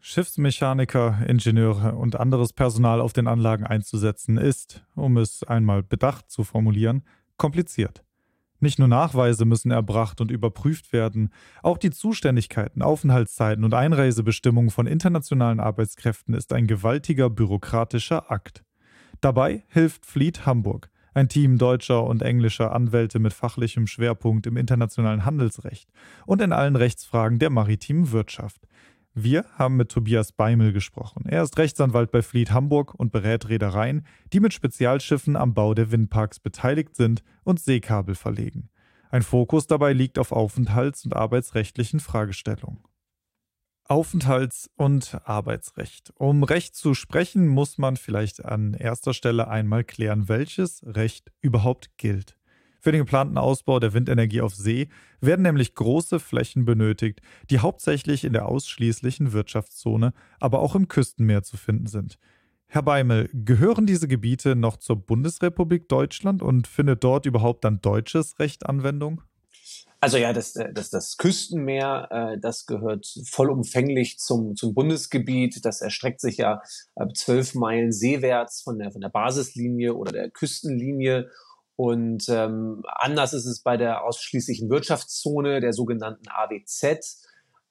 Schiffsmechaniker, 0.00 1.24
Ingenieure 1.26 1.96
und 1.96 2.16
anderes 2.16 2.52
Personal 2.52 3.00
auf 3.00 3.12
den 3.12 3.26
Anlagen 3.26 3.66
einzusetzen, 3.66 4.36
ist, 4.36 4.84
um 4.94 5.16
es 5.16 5.42
einmal 5.42 5.82
bedacht 5.82 6.30
zu 6.30 6.44
formulieren, 6.44 7.02
kompliziert. 7.36 8.04
Nicht 8.60 8.78
nur 8.78 8.88
Nachweise 8.88 9.44
müssen 9.44 9.70
erbracht 9.70 10.20
und 10.20 10.30
überprüft 10.30 10.92
werden, 10.92 11.30
auch 11.62 11.76
die 11.76 11.90
Zuständigkeiten, 11.90 12.82
Aufenthaltszeiten 12.82 13.64
und 13.64 13.74
Einreisebestimmungen 13.74 14.70
von 14.70 14.86
internationalen 14.86 15.60
Arbeitskräften 15.60 16.34
ist 16.34 16.52
ein 16.52 16.66
gewaltiger 16.66 17.28
bürokratischer 17.28 18.30
Akt. 18.30 18.64
Dabei 19.20 19.64
hilft 19.68 20.06
Fleet 20.06 20.46
Hamburg, 20.46 20.90
ein 21.16 21.30
Team 21.30 21.56
deutscher 21.56 22.04
und 22.04 22.20
englischer 22.20 22.72
Anwälte 22.72 23.18
mit 23.18 23.32
fachlichem 23.32 23.86
Schwerpunkt 23.86 24.46
im 24.46 24.58
internationalen 24.58 25.24
Handelsrecht 25.24 25.88
und 26.26 26.42
in 26.42 26.52
allen 26.52 26.76
Rechtsfragen 26.76 27.38
der 27.38 27.48
maritimen 27.48 28.12
Wirtschaft. 28.12 28.68
Wir 29.14 29.46
haben 29.54 29.76
mit 29.76 29.90
Tobias 29.90 30.32
Beimel 30.32 30.74
gesprochen. 30.74 31.24
Er 31.26 31.42
ist 31.42 31.56
Rechtsanwalt 31.56 32.10
bei 32.10 32.20
Fleet 32.20 32.50
Hamburg 32.50 32.94
und 32.94 33.12
berät 33.12 33.48
Reedereien, 33.48 34.06
die 34.34 34.40
mit 34.40 34.52
Spezialschiffen 34.52 35.36
am 35.36 35.54
Bau 35.54 35.72
der 35.72 35.90
Windparks 35.90 36.38
beteiligt 36.38 36.94
sind 36.94 37.22
und 37.44 37.60
Seekabel 37.60 38.14
verlegen. 38.14 38.68
Ein 39.08 39.22
Fokus 39.22 39.66
dabei 39.66 39.94
liegt 39.94 40.18
auf 40.18 40.32
Aufenthalts- 40.32 41.06
und 41.06 41.16
arbeitsrechtlichen 41.16 41.98
Fragestellungen. 41.98 42.80
Aufenthalts- 43.88 44.68
und 44.76 45.20
Arbeitsrecht. 45.24 46.12
Um 46.16 46.42
Recht 46.42 46.74
zu 46.74 46.94
sprechen, 46.94 47.46
muss 47.46 47.78
man 47.78 47.96
vielleicht 47.96 48.44
an 48.44 48.74
erster 48.74 49.14
Stelle 49.14 49.48
einmal 49.48 49.84
klären, 49.84 50.28
welches 50.28 50.82
Recht 50.84 51.30
überhaupt 51.40 51.96
gilt. 51.96 52.36
Für 52.80 52.92
den 52.92 53.00
geplanten 53.00 53.38
Ausbau 53.38 53.80
der 53.80 53.94
Windenergie 53.94 54.40
auf 54.40 54.54
See 54.54 54.88
werden 55.20 55.42
nämlich 55.42 55.74
große 55.74 56.20
Flächen 56.20 56.64
benötigt, 56.64 57.20
die 57.50 57.60
hauptsächlich 57.60 58.24
in 58.24 58.32
der 58.32 58.46
ausschließlichen 58.46 59.32
Wirtschaftszone, 59.32 60.12
aber 60.40 60.60
auch 60.60 60.74
im 60.74 60.88
Küstenmeer 60.88 61.42
zu 61.42 61.56
finden 61.56 61.86
sind. 61.86 62.18
Herr 62.68 62.82
Beimel, 62.82 63.30
gehören 63.32 63.86
diese 63.86 64.08
Gebiete 64.08 64.56
noch 64.56 64.76
zur 64.76 64.96
Bundesrepublik 64.96 65.88
Deutschland 65.88 66.42
und 66.42 66.66
findet 66.66 67.04
dort 67.04 67.24
überhaupt 67.26 67.64
dann 67.64 67.80
deutsches 67.80 68.38
Recht 68.38 68.66
Anwendung? 68.66 69.22
Also 70.06 70.18
ja, 70.18 70.32
das, 70.32 70.54
äh, 70.54 70.72
das, 70.72 70.88
das 70.90 71.16
Küstenmeer, 71.16 72.06
äh, 72.12 72.38
das 72.38 72.66
gehört 72.66 73.08
vollumfänglich 73.28 74.20
zum, 74.20 74.54
zum 74.54 74.72
Bundesgebiet. 74.72 75.64
Das 75.64 75.80
erstreckt 75.80 76.20
sich 76.20 76.36
ja 76.36 76.62
zwölf 77.14 77.56
Meilen 77.56 77.90
seewärts 77.90 78.62
von 78.62 78.78
der, 78.78 78.92
von 78.92 79.00
der 79.00 79.08
Basislinie 79.08 79.94
oder 79.94 80.12
der 80.12 80.30
Küstenlinie. 80.30 81.28
Und 81.74 82.28
ähm, 82.28 82.84
anders 82.86 83.32
ist 83.32 83.46
es 83.46 83.64
bei 83.64 83.76
der 83.76 84.04
ausschließlichen 84.04 84.70
Wirtschaftszone, 84.70 85.58
der 85.58 85.72
sogenannten 85.72 86.28
AWZ. 86.28 87.24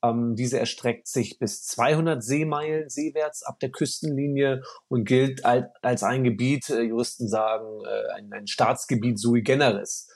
Ähm, 0.03 0.35
diese 0.35 0.59
erstreckt 0.59 1.07
sich 1.07 1.39
bis 1.39 1.63
200 1.63 2.21
Seemeilen 2.21 2.89
seewärts 2.89 3.43
ab 3.43 3.61
der 3.61 3.69
Küstenlinie 3.71 4.61
und 4.89 5.05
gilt 5.05 5.45
als, 5.45 5.67
als 5.81 6.03
ein 6.03 6.25
Gebiet, 6.25 6.69
äh, 6.69 6.81
Juristen 6.81 7.29
sagen, 7.29 7.79
äh, 7.85 8.11
ein, 8.17 8.33
ein 8.33 8.47
Staatsgebiet 8.47 9.19
sui 9.19 9.41
generis 9.41 10.09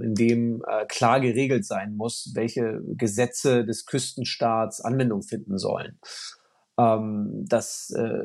in 0.00 0.14
dem 0.14 0.62
äh, 0.66 0.86
klar 0.86 1.20
geregelt 1.20 1.64
sein 1.64 1.96
muss, 1.96 2.32
welche 2.34 2.80
Gesetze 2.96 3.64
des 3.64 3.86
Küstenstaats 3.86 4.80
Anwendung 4.80 5.22
finden 5.22 5.58
sollen. 5.58 5.98
Ähm, 6.78 7.44
das 7.48 7.94
äh, 7.96 8.24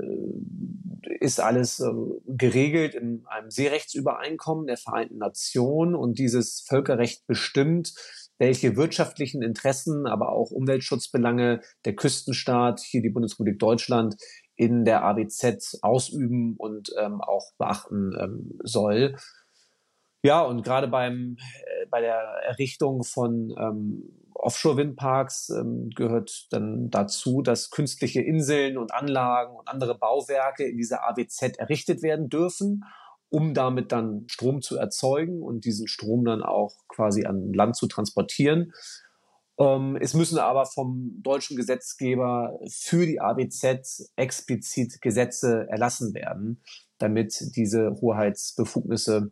ist 1.19 1.39
alles 1.39 1.79
äh, 1.79 1.91
geregelt 2.25 2.95
in 2.95 3.23
einem 3.27 3.51
Seerechtsübereinkommen 3.51 4.65
der 4.65 4.77
Vereinten 4.77 5.17
Nationen 5.17 5.95
und 5.95 6.17
dieses 6.17 6.61
Völkerrecht 6.67 7.27
bestimmt, 7.27 7.93
welche 8.39 8.75
wirtschaftlichen 8.75 9.41
Interessen, 9.43 10.07
aber 10.07 10.31
auch 10.31 10.49
Umweltschutzbelange 10.49 11.61
der 11.85 11.95
Küstenstaat, 11.95 12.79
hier 12.79 13.01
die 13.01 13.09
Bundesrepublik 13.09 13.59
Deutschland, 13.59 14.15
in 14.55 14.83
der 14.83 15.03
AWZ 15.05 15.79
ausüben 15.81 16.55
und 16.57 16.89
ähm, 16.99 17.21
auch 17.21 17.53
beachten 17.57 18.13
ähm, 18.19 18.59
soll. 18.63 19.15
Ja, 20.23 20.41
und 20.41 20.63
gerade 20.63 20.87
beim, 20.87 21.37
äh, 21.37 21.85
bei 21.89 22.01
der 22.01 22.17
Errichtung 22.45 23.03
von 23.03 23.55
ähm, 23.57 24.19
Offshore-Windparks 24.33 25.49
ähm, 25.49 25.89
gehört 25.95 26.47
dann 26.51 26.89
dazu, 26.89 27.41
dass 27.41 27.69
künstliche 27.69 28.21
Inseln 28.21 28.77
und 28.77 28.93
Anlagen 28.93 29.55
und 29.55 29.67
andere 29.67 29.97
Bauwerke 29.97 30.65
in 30.65 30.77
dieser 30.77 31.07
AWZ 31.07 31.57
errichtet 31.57 32.01
werden 32.01 32.29
dürfen, 32.29 32.83
um 33.29 33.53
damit 33.53 33.91
dann 33.91 34.25
Strom 34.27 34.61
zu 34.61 34.77
erzeugen 34.77 35.41
und 35.41 35.65
diesen 35.65 35.87
Strom 35.87 36.25
dann 36.25 36.41
auch 36.41 36.73
quasi 36.87 37.25
an 37.25 37.53
Land 37.53 37.75
zu 37.75 37.87
transportieren. 37.87 38.73
Ähm, 39.59 39.97
es 40.01 40.13
müssen 40.13 40.39
aber 40.39 40.65
vom 40.65 41.19
deutschen 41.21 41.57
Gesetzgeber 41.57 42.59
für 42.69 43.05
die 43.05 43.21
AWZ 43.21 44.11
explizit 44.15 45.01
Gesetze 45.01 45.67
erlassen 45.69 46.13
werden, 46.13 46.63
damit 46.97 47.55
diese 47.55 47.91
Hoheitsbefugnisse 48.01 49.31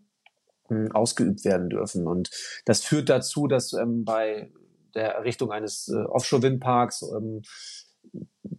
ausgeübt 0.92 1.46
werden 1.46 1.70
dürfen. 1.70 2.08
Und 2.08 2.30
das 2.66 2.84
führt 2.84 3.10
dazu, 3.10 3.48
dass 3.48 3.74
ähm, 3.74 4.04
bei 4.06 4.52
der 4.96 5.16
Errichtung 5.16 5.52
eines 5.52 5.88
äh, 5.88 5.98
Offshore-Windparks, 5.98 7.04
ähm, 7.16 7.42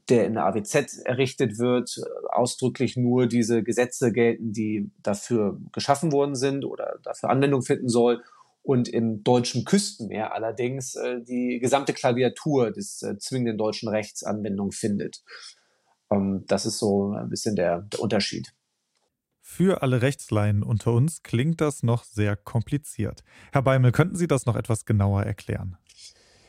der 0.09 0.27
in 0.27 0.35
der 0.35 0.47
AWZ 0.47 1.05
errichtet 1.05 1.59
wird, 1.59 2.01
ausdrücklich 2.31 2.97
nur 2.97 3.27
diese 3.27 3.63
Gesetze 3.63 4.13
gelten, 4.13 4.53
die 4.53 4.91
dafür 5.03 5.59
geschaffen 5.73 6.13
worden 6.13 6.35
sind 6.35 6.65
oder 6.65 6.99
dafür 7.03 7.31
Anwendung 7.31 7.63
finden 7.63 7.89
soll. 7.89 8.23
Und 8.63 8.89
im 8.89 9.25
deutschen 9.25 9.65
Küstenmeer 9.65 10.35
allerdings 10.35 10.95
äh, 10.95 11.23
die 11.23 11.59
gesamte 11.59 11.95
Klaviatur 11.95 12.71
des 12.71 13.03
äh, 13.03 13.17
zwingenden 13.17 13.57
deutschen 13.57 13.89
Rechts 13.89 14.23
Anwendung 14.23 14.73
findet. 14.73 15.23
Ähm, 16.11 16.45
das 16.47 16.67
ist 16.67 16.79
so 16.79 17.13
ein 17.13 17.31
bisschen 17.31 17.57
der, 17.57 17.83
der 17.83 18.01
Unterschied. 18.01 18.53
Für 19.51 19.81
alle 19.83 20.03
Rechtsleien 20.03 20.63
unter 20.63 20.93
uns 20.93 21.23
klingt 21.23 21.63
das 21.63 21.83
noch 21.83 22.05
sehr 22.05 22.37
kompliziert. 22.37 23.25
Herr 23.51 23.63
Beimel, 23.63 23.93
könnten 23.93 24.15
Sie 24.15 24.29
das 24.29 24.45
noch 24.45 24.55
etwas 24.55 24.85
genauer 24.85 25.23
erklären? 25.23 25.79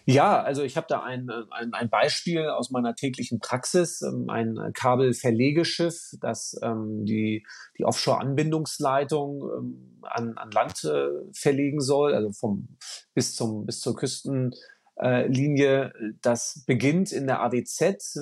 Ja, 0.06 0.44
also 0.44 0.64
ich 0.64 0.76
habe 0.76 0.86
da 0.90 1.02
ein, 1.02 1.30
ein, 1.50 1.74
ein 1.74 1.90
Beispiel 1.90 2.48
aus 2.48 2.72
meiner 2.72 2.96
täglichen 2.96 3.40
Praxis, 3.40 4.02
ähm, 4.02 4.30
ein 4.30 4.74
Kabelverlegeschiff, 4.74 6.18
das 6.20 6.60
ähm, 6.62 7.06
die, 7.06 7.46
die 7.78 7.86
Offshore-Anbindungsleitung 7.86 9.50
ähm, 9.58 10.02
an, 10.02 10.38
an 10.38 10.52
Land 10.52 10.84
äh, 10.84 11.08
verlegen 11.32 11.80
soll, 11.80 12.14
also 12.14 12.32
vom, 12.34 12.68
bis, 13.14 13.34
zum, 13.34 13.66
bis 13.66 13.80
zur 13.80 13.96
Küsten, 13.96 14.54
äh, 15.02 15.28
Linie, 15.28 15.94
das 16.22 16.64
beginnt 16.68 17.12
in 17.12 17.28
der 17.28 17.42
AWZ. 17.42 18.20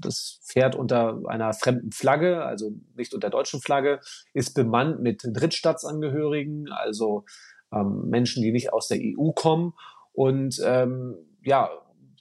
Das 0.00 0.40
fährt 0.44 0.74
unter 0.74 1.20
einer 1.26 1.52
fremden 1.52 1.92
Flagge, 1.92 2.44
also 2.44 2.70
nicht 2.94 3.14
unter 3.14 3.30
deutschen 3.30 3.60
Flagge, 3.60 4.00
ist 4.32 4.54
bemannt 4.54 5.00
mit 5.00 5.22
Drittstaatsangehörigen, 5.24 6.70
also 6.70 7.24
ähm, 7.72 8.08
Menschen, 8.08 8.42
die 8.42 8.52
nicht 8.52 8.72
aus 8.72 8.88
der 8.88 8.98
EU 9.00 9.32
kommen 9.32 9.74
und 10.12 10.60
ähm, 10.64 11.16
ja, 11.42 11.70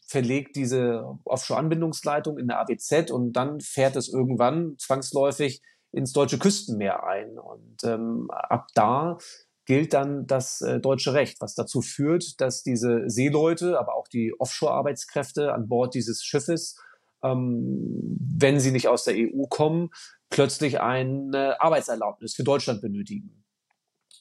verlegt 0.08 0.56
diese 0.56 1.18
Offshore-Anbindungsleitung 1.26 2.38
in 2.38 2.48
der 2.48 2.62
AWZ 2.62 3.12
und 3.12 3.34
dann 3.34 3.60
fährt 3.60 3.96
es 3.96 4.08
irgendwann 4.08 4.78
zwangsläufig 4.78 5.62
ins 5.92 6.14
deutsche 6.14 6.40
Küstenmeer 6.40 7.06
ein. 7.06 7.38
Und 7.38 7.84
ähm, 7.84 8.30
ab 8.32 8.68
da 8.74 9.18
gilt 9.68 9.94
dann 9.94 10.26
das 10.26 10.62
äh, 10.62 10.80
deutsche 10.80 11.14
Recht, 11.14 11.42
was 11.42 11.54
dazu 11.54 11.82
führt, 11.82 12.40
dass 12.40 12.64
diese 12.64 13.04
Seeleute, 13.08 13.78
aber 13.78 13.96
auch 13.96 14.08
die 14.08 14.34
Offshore-Arbeitskräfte 14.40 15.54
an 15.54 15.68
Bord 15.68 15.94
dieses 15.94 16.24
Schiffes, 16.24 16.80
ähm, 17.22 18.18
wenn 18.40 18.60
sie 18.62 18.72
nicht 18.72 18.88
aus 18.88 19.04
der 19.04 19.16
EU 19.16 19.44
kommen, 19.50 19.90
plötzlich 20.30 20.80
eine 20.80 21.62
Arbeitserlaubnis 21.62 22.34
für 22.34 22.44
Deutschland 22.44 22.82
benötigen. 22.82 23.44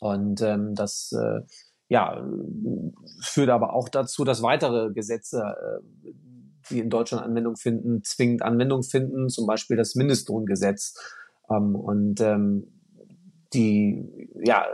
Und 0.00 0.42
ähm, 0.42 0.74
das 0.74 1.12
äh, 1.12 1.40
ja, 1.88 2.26
führt 3.20 3.48
aber 3.48 3.72
auch 3.72 3.88
dazu, 3.88 4.24
dass 4.24 4.42
weitere 4.42 4.92
Gesetze, 4.92 5.42
äh, 5.42 6.12
die 6.70 6.80
in 6.80 6.90
Deutschland 6.90 7.24
Anwendung 7.24 7.54
finden, 7.54 8.02
zwingend 8.02 8.42
Anwendung 8.42 8.82
finden, 8.82 9.28
zum 9.28 9.46
Beispiel 9.46 9.76
das 9.76 9.94
Mindestlohngesetz. 9.94 10.94
Ähm, 11.48 11.76
und 11.76 12.20
ähm, 12.20 12.76
die, 13.52 14.28
ja, 14.44 14.66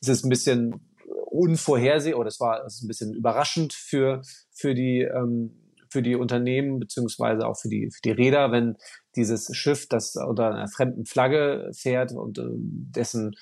es 0.00 0.08
ist 0.08 0.24
ein 0.24 0.30
bisschen 0.30 0.80
unvorhersehbar 1.26 2.20
oder 2.20 2.28
es 2.28 2.40
war 2.40 2.64
es 2.64 2.82
ein 2.82 2.88
bisschen 2.88 3.14
überraschend 3.14 3.72
für, 3.72 4.22
für 4.52 4.74
die, 4.74 5.00
ähm, 5.00 5.58
für 5.90 6.02
die 6.02 6.14
Unternehmen 6.14 6.78
beziehungsweise 6.78 7.46
auch 7.46 7.58
für 7.58 7.68
die, 7.68 7.90
für 7.90 8.00
die 8.02 8.10
Räder, 8.10 8.52
wenn 8.52 8.76
dieses 9.16 9.54
Schiff, 9.54 9.88
das 9.88 10.16
unter 10.16 10.50
einer 10.50 10.68
fremden 10.68 11.06
Flagge 11.06 11.70
fährt 11.74 12.12
und 12.12 12.38
äh, 12.38 12.44
dessen 12.48 13.34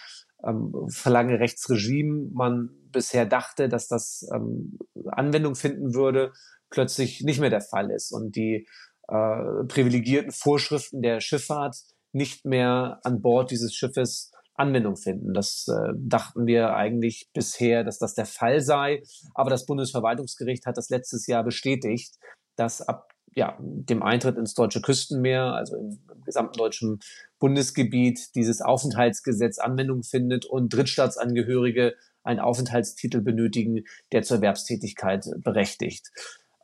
ähm, 0.45 0.73
Verlangerechtsregime 0.89 2.31
man 2.33 2.71
bisher 2.91 3.27
dachte, 3.27 3.69
dass 3.69 3.89
das 3.89 4.29
ähm, 4.35 4.79
Anwendung 5.07 5.55
finden 5.55 5.95
würde, 5.95 6.33
plötzlich 6.71 7.23
nicht 7.23 7.41
mehr 7.41 7.51
der 7.51 7.61
Fall 7.61 7.91
ist 7.91 8.13
und 8.13 8.37
die 8.37 8.67
äh, 9.09 9.65
privilegierten 9.67 10.33
Vorschriften 10.33 11.03
der 11.03 11.21
Schifffahrt 11.21 11.77
nicht 12.13 12.45
mehr 12.45 13.01
an 13.05 13.21
Bord 13.23 13.51
dieses 13.51 13.75
Schiffes 13.75 14.30
Anwendung 14.61 14.97
finden. 14.97 15.35
Das 15.35 15.67
äh, 15.69 15.93
dachten 15.97 16.47
wir 16.47 16.75
eigentlich 16.75 17.31
bisher, 17.33 17.83
dass 17.83 17.99
das 17.99 18.15
der 18.15 18.27
Fall 18.27 18.61
sei. 18.61 19.03
Aber 19.35 19.51
das 19.51 19.67
Bundesverwaltungsgericht 19.67 20.67
hat 20.67 20.77
das 20.77 20.91
letztes 20.91 21.27
Jahr 21.27 21.43
bestätigt, 21.43 22.15
dass 22.57 22.81
ab 22.83 23.09
ja, 23.35 23.57
dem 23.61 24.03
Eintritt 24.03 24.37
ins 24.37 24.55
deutsche 24.55 24.81
Küstenmeer, 24.81 25.55
also 25.55 25.77
im, 25.77 25.99
im 26.13 26.25
gesamten 26.25 26.59
deutschen 26.59 27.01
Bundesgebiet, 27.39 28.35
dieses 28.35 28.61
Aufenthaltsgesetz 28.61 29.59
Anwendung 29.59 30.03
findet 30.03 30.47
und 30.47 30.75
Drittstaatsangehörige 30.75 31.95
einen 32.23 32.41
Aufenthaltstitel 32.41 33.21
benötigen, 33.21 33.85
der 34.13 34.23
zur 34.23 34.39
Erwerbstätigkeit 34.39 35.27
berechtigt. 35.39 36.11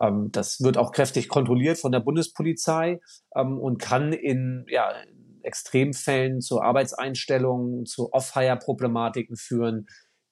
Ähm, 0.01 0.31
das 0.33 0.61
wird 0.61 0.77
auch 0.77 0.93
kräftig 0.93 1.29
kontrolliert 1.29 1.79
von 1.79 1.93
der 1.93 2.01
Bundespolizei 2.01 3.01
ähm, 3.35 3.59
und 3.59 3.79
kann 3.79 4.13
in, 4.13 4.67
ja, 4.69 4.93
Extremfällen 5.47 6.41
zu 6.41 6.61
Arbeitseinstellungen, 6.61 7.87
zu 7.87 8.13
Off-Hire-Problematiken 8.13 9.37
führen, 9.37 9.87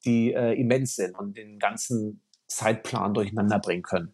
die 0.05 0.33
äh, 0.33 0.53
immens 0.53 0.97
sind 0.97 1.17
und 1.17 1.37
den 1.37 1.59
ganzen 1.59 2.23
Zeitplan 2.47 3.15
durcheinander 3.15 3.59
bringen 3.59 3.83
können. 3.83 4.13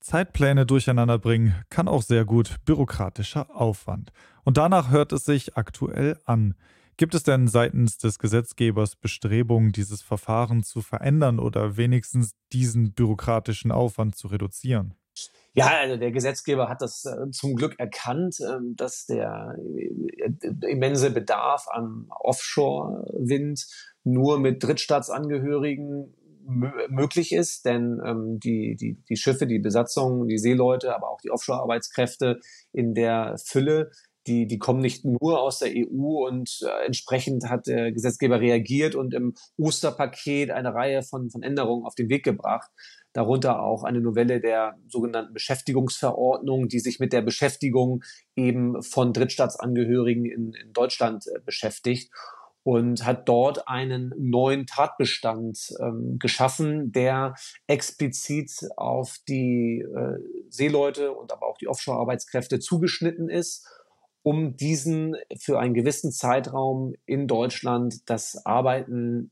Zeitpläne 0.00 0.64
durcheinander 0.64 1.18
bringen 1.18 1.54
kann 1.70 1.88
auch 1.88 2.02
sehr 2.02 2.24
gut 2.24 2.56
bürokratischer 2.64 3.54
Aufwand. 3.54 4.12
Und 4.44 4.56
danach 4.56 4.90
hört 4.90 5.12
es 5.12 5.24
sich 5.24 5.56
aktuell 5.56 6.18
an. 6.24 6.54
Gibt 6.96 7.14
es 7.14 7.22
denn 7.22 7.46
seitens 7.46 7.98
des 7.98 8.18
Gesetzgebers 8.18 8.96
Bestrebungen, 8.96 9.72
dieses 9.72 10.02
Verfahren 10.02 10.62
zu 10.62 10.82
verändern 10.82 11.38
oder 11.38 11.76
wenigstens 11.76 12.32
diesen 12.52 12.92
bürokratischen 12.92 13.70
Aufwand 13.70 14.16
zu 14.16 14.28
reduzieren? 14.28 14.94
Ja, 15.58 15.78
also 15.80 15.96
der 15.96 16.12
Gesetzgeber 16.12 16.68
hat 16.68 16.82
das 16.82 17.04
äh, 17.04 17.32
zum 17.32 17.56
Glück 17.56 17.74
erkannt, 17.80 18.38
äh, 18.38 18.58
dass 18.76 19.06
der 19.06 19.56
äh, 19.76 20.30
immense 20.70 21.10
Bedarf 21.10 21.66
an 21.68 22.06
Offshore-Wind 22.10 23.66
nur 24.04 24.38
mit 24.38 24.62
Drittstaatsangehörigen 24.62 26.14
möglich 26.46 27.32
ist, 27.32 27.66
denn 27.66 28.00
ähm, 28.06 28.38
die, 28.38 28.76
die, 28.76 29.02
die 29.08 29.16
Schiffe, 29.16 29.48
die 29.48 29.58
Besatzung, 29.58 30.28
die 30.28 30.38
Seeleute, 30.38 30.94
aber 30.94 31.10
auch 31.10 31.20
die 31.20 31.30
Offshore-Arbeitskräfte 31.32 32.38
in 32.72 32.94
der 32.94 33.34
Fülle, 33.44 33.90
die, 34.28 34.46
die 34.46 34.58
kommen 34.58 34.80
nicht 34.80 35.04
nur 35.04 35.40
aus 35.40 35.58
der 35.58 35.72
EU 35.74 36.26
und 36.26 36.60
äh, 36.62 36.86
entsprechend 36.86 37.48
hat 37.48 37.66
der 37.66 37.90
Gesetzgeber 37.90 38.40
reagiert 38.40 38.94
und 38.94 39.12
im 39.12 39.34
Osterpaket 39.56 40.50
eine 40.50 40.72
Reihe 40.72 41.02
von, 41.02 41.30
von 41.30 41.42
Änderungen 41.42 41.84
auf 41.84 41.94
den 41.94 42.08
Weg 42.08 42.24
gebracht. 42.24 42.70
Darunter 43.12 43.62
auch 43.62 43.84
eine 43.84 44.00
Novelle 44.00 44.40
der 44.40 44.78
sogenannten 44.86 45.32
Beschäftigungsverordnung, 45.32 46.68
die 46.68 46.80
sich 46.80 47.00
mit 47.00 47.12
der 47.12 47.22
Beschäftigung 47.22 48.04
eben 48.36 48.82
von 48.82 49.12
Drittstaatsangehörigen 49.12 50.26
in, 50.26 50.52
in 50.52 50.72
Deutschland 50.72 51.26
äh, 51.26 51.40
beschäftigt 51.44 52.12
und 52.62 53.06
hat 53.06 53.28
dort 53.28 53.66
einen 53.66 54.12
neuen 54.18 54.66
Tatbestand 54.66 55.74
ähm, 55.80 56.18
geschaffen, 56.18 56.92
der 56.92 57.34
explizit 57.66 58.52
auf 58.76 59.16
die 59.26 59.80
äh, 59.80 60.18
Seeleute 60.50 61.12
und 61.12 61.32
aber 61.32 61.46
auch 61.46 61.56
die 61.56 61.68
Offshore-Arbeitskräfte 61.68 62.58
zugeschnitten 62.58 63.30
ist, 63.30 63.66
um 64.22 64.56
diesen 64.56 65.16
für 65.38 65.58
einen 65.58 65.72
gewissen 65.72 66.12
Zeitraum 66.12 66.94
in 67.06 67.26
Deutschland 67.26 68.10
das 68.10 68.44
Arbeiten 68.44 69.30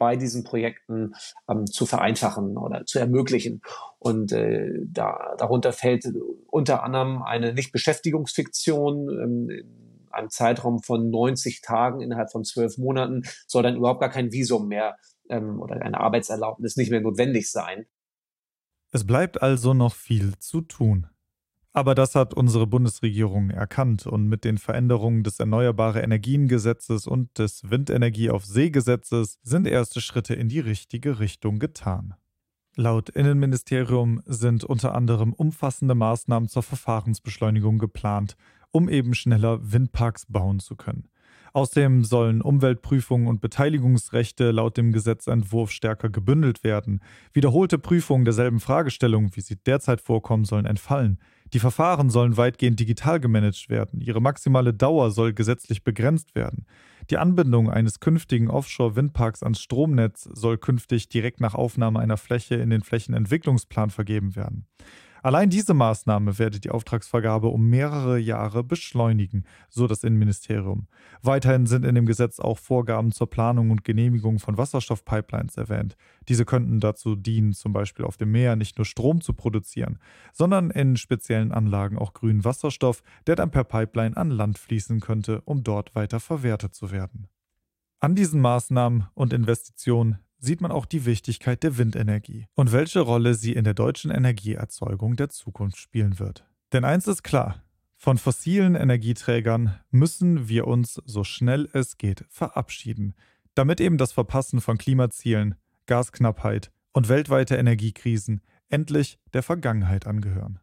bei 0.00 0.16
diesen 0.16 0.42
Projekten 0.42 1.14
ähm, 1.48 1.66
zu 1.66 1.86
vereinfachen 1.86 2.56
oder 2.56 2.86
zu 2.86 2.98
ermöglichen. 2.98 3.60
Und 4.00 4.32
äh, 4.32 4.70
da, 4.86 5.36
darunter 5.38 5.72
fällt 5.72 6.06
unter 6.46 6.82
anderem 6.82 7.22
eine 7.22 7.52
Nichtbeschäftigungsfiktion. 7.52 9.08
Ähm, 9.10 9.50
einem 10.10 10.30
Zeitraum 10.30 10.82
von 10.82 11.08
90 11.10 11.60
Tagen 11.60 12.00
innerhalb 12.00 12.32
von 12.32 12.42
zwölf 12.42 12.78
Monaten 12.78 13.22
soll 13.46 13.62
dann 13.62 13.76
überhaupt 13.76 14.00
gar 14.00 14.10
kein 14.10 14.32
Visum 14.32 14.66
mehr 14.66 14.96
ähm, 15.28 15.60
oder 15.60 15.80
eine 15.80 16.00
Arbeitserlaubnis 16.00 16.76
nicht 16.76 16.90
mehr 16.90 17.00
notwendig 17.00 17.50
sein. 17.50 17.86
Es 18.90 19.06
bleibt 19.06 19.40
also 19.40 19.72
noch 19.72 19.94
viel 19.94 20.36
zu 20.38 20.62
tun. 20.62 21.06
Aber 21.80 21.94
das 21.94 22.14
hat 22.14 22.34
unsere 22.34 22.66
Bundesregierung 22.66 23.48
erkannt 23.48 24.06
und 24.06 24.28
mit 24.28 24.44
den 24.44 24.58
Veränderungen 24.58 25.22
des 25.22 25.40
Erneuerbare 25.40 26.02
Energiengesetzes 26.02 27.06
und 27.06 27.38
des 27.38 27.70
Windenergie 27.70 28.28
auf 28.28 28.44
See 28.44 28.68
Gesetzes 28.68 29.38
sind 29.42 29.66
erste 29.66 30.02
Schritte 30.02 30.34
in 30.34 30.50
die 30.50 30.60
richtige 30.60 31.20
Richtung 31.20 31.58
getan. 31.58 32.12
Laut 32.76 33.08
Innenministerium 33.08 34.20
sind 34.26 34.62
unter 34.62 34.94
anderem 34.94 35.32
umfassende 35.32 35.94
Maßnahmen 35.94 36.50
zur 36.50 36.62
Verfahrensbeschleunigung 36.62 37.78
geplant, 37.78 38.36
um 38.72 38.90
eben 38.90 39.14
schneller 39.14 39.72
Windparks 39.72 40.26
bauen 40.26 40.60
zu 40.60 40.76
können. 40.76 41.08
Außerdem 41.52 42.04
sollen 42.04 42.42
Umweltprüfungen 42.42 43.26
und 43.26 43.40
Beteiligungsrechte 43.40 44.50
laut 44.50 44.76
dem 44.76 44.92
Gesetzentwurf 44.92 45.70
stärker 45.70 46.10
gebündelt 46.10 46.62
werden. 46.62 47.00
Wiederholte 47.32 47.78
Prüfungen 47.78 48.24
derselben 48.24 48.60
Fragestellungen, 48.60 49.34
wie 49.34 49.40
sie 49.40 49.56
derzeit 49.56 50.00
vorkommen, 50.00 50.44
sollen 50.44 50.66
entfallen. 50.66 51.18
Die 51.52 51.58
Verfahren 51.58 52.10
sollen 52.10 52.36
weitgehend 52.36 52.78
digital 52.78 53.18
gemanagt 53.18 53.68
werden. 53.68 54.00
Ihre 54.00 54.20
maximale 54.20 54.72
Dauer 54.72 55.10
soll 55.10 55.32
gesetzlich 55.32 55.82
begrenzt 55.82 56.34
werden. 56.34 56.66
Die 57.10 57.18
Anbindung 57.18 57.70
eines 57.70 57.98
künftigen 57.98 58.50
Offshore-Windparks 58.50 59.42
ans 59.42 59.60
Stromnetz 59.60 60.28
soll 60.32 60.58
künftig 60.58 61.08
direkt 61.08 61.40
nach 61.40 61.54
Aufnahme 61.54 61.98
einer 61.98 62.16
Fläche 62.16 62.54
in 62.54 62.70
den 62.70 62.82
Flächenentwicklungsplan 62.82 63.90
vergeben 63.90 64.36
werden. 64.36 64.66
Allein 65.22 65.50
diese 65.50 65.74
Maßnahme 65.74 66.38
werde 66.38 66.60
die 66.60 66.70
Auftragsvergabe 66.70 67.48
um 67.48 67.68
mehrere 67.68 68.18
Jahre 68.18 68.64
beschleunigen, 68.64 69.44
so 69.68 69.86
das 69.86 70.04
Innenministerium. 70.04 70.86
Weiterhin 71.22 71.66
sind 71.66 71.84
in 71.84 71.94
dem 71.94 72.06
Gesetz 72.06 72.40
auch 72.40 72.58
Vorgaben 72.58 73.12
zur 73.12 73.28
Planung 73.28 73.70
und 73.70 73.84
Genehmigung 73.84 74.38
von 74.38 74.56
Wasserstoffpipelines 74.56 75.56
erwähnt. 75.56 75.96
Diese 76.28 76.44
könnten 76.44 76.80
dazu 76.80 77.16
dienen, 77.16 77.52
zum 77.52 77.72
Beispiel 77.72 78.04
auf 78.04 78.16
dem 78.16 78.32
Meer 78.32 78.56
nicht 78.56 78.78
nur 78.78 78.84
Strom 78.84 79.20
zu 79.20 79.34
produzieren, 79.34 79.98
sondern 80.32 80.70
in 80.70 80.96
speziellen 80.96 81.52
Anlagen 81.52 81.98
auch 81.98 82.14
grünen 82.14 82.44
Wasserstoff, 82.44 83.02
der 83.26 83.36
dann 83.36 83.50
per 83.50 83.64
Pipeline 83.64 84.16
an 84.16 84.30
Land 84.30 84.58
fließen 84.58 85.00
könnte, 85.00 85.42
um 85.42 85.62
dort 85.62 85.94
weiter 85.94 86.20
verwertet 86.20 86.74
zu 86.74 86.90
werden. 86.90 87.28
An 88.00 88.14
diesen 88.14 88.40
Maßnahmen 88.40 89.08
und 89.12 89.34
Investitionen 89.34 90.18
sieht 90.40 90.60
man 90.60 90.72
auch 90.72 90.86
die 90.86 91.06
Wichtigkeit 91.06 91.62
der 91.62 91.78
Windenergie 91.78 92.46
und 92.54 92.72
welche 92.72 93.00
Rolle 93.00 93.34
sie 93.34 93.52
in 93.52 93.64
der 93.64 93.74
deutschen 93.74 94.10
Energieerzeugung 94.10 95.16
der 95.16 95.28
Zukunft 95.28 95.76
spielen 95.76 96.18
wird. 96.18 96.44
Denn 96.72 96.84
eins 96.84 97.06
ist 97.06 97.22
klar, 97.22 97.62
von 97.96 98.16
fossilen 98.16 98.74
Energieträgern 98.74 99.78
müssen 99.90 100.48
wir 100.48 100.66
uns 100.66 100.94
so 101.04 101.22
schnell 101.22 101.68
es 101.74 101.98
geht 101.98 102.24
verabschieden, 102.28 103.14
damit 103.54 103.80
eben 103.80 103.98
das 103.98 104.12
Verpassen 104.12 104.60
von 104.60 104.78
Klimazielen, 104.78 105.54
Gasknappheit 105.86 106.70
und 106.92 107.08
weltweite 107.08 107.56
Energiekrisen 107.56 108.40
endlich 108.70 109.18
der 109.34 109.42
Vergangenheit 109.42 110.06
angehören. 110.06 110.60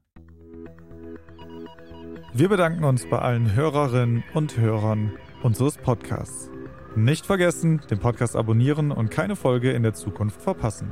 Wir 2.33 2.49
bedanken 2.49 2.83
uns 2.83 3.07
bei 3.09 3.19
allen 3.19 3.53
Hörerinnen 3.53 4.23
und 4.33 4.57
Hörern 4.57 5.11
unseres 5.43 5.77
Podcasts. 5.77 6.49
Nicht 6.97 7.25
vergessen, 7.27 7.79
den 7.91 7.99
Podcast 7.99 8.35
abonnieren 8.35 8.91
und 8.91 9.11
keine 9.11 9.35
Folge 9.35 9.71
in 9.71 9.83
der 9.83 9.93
Zukunft 9.93 10.41
verpassen. 10.41 10.91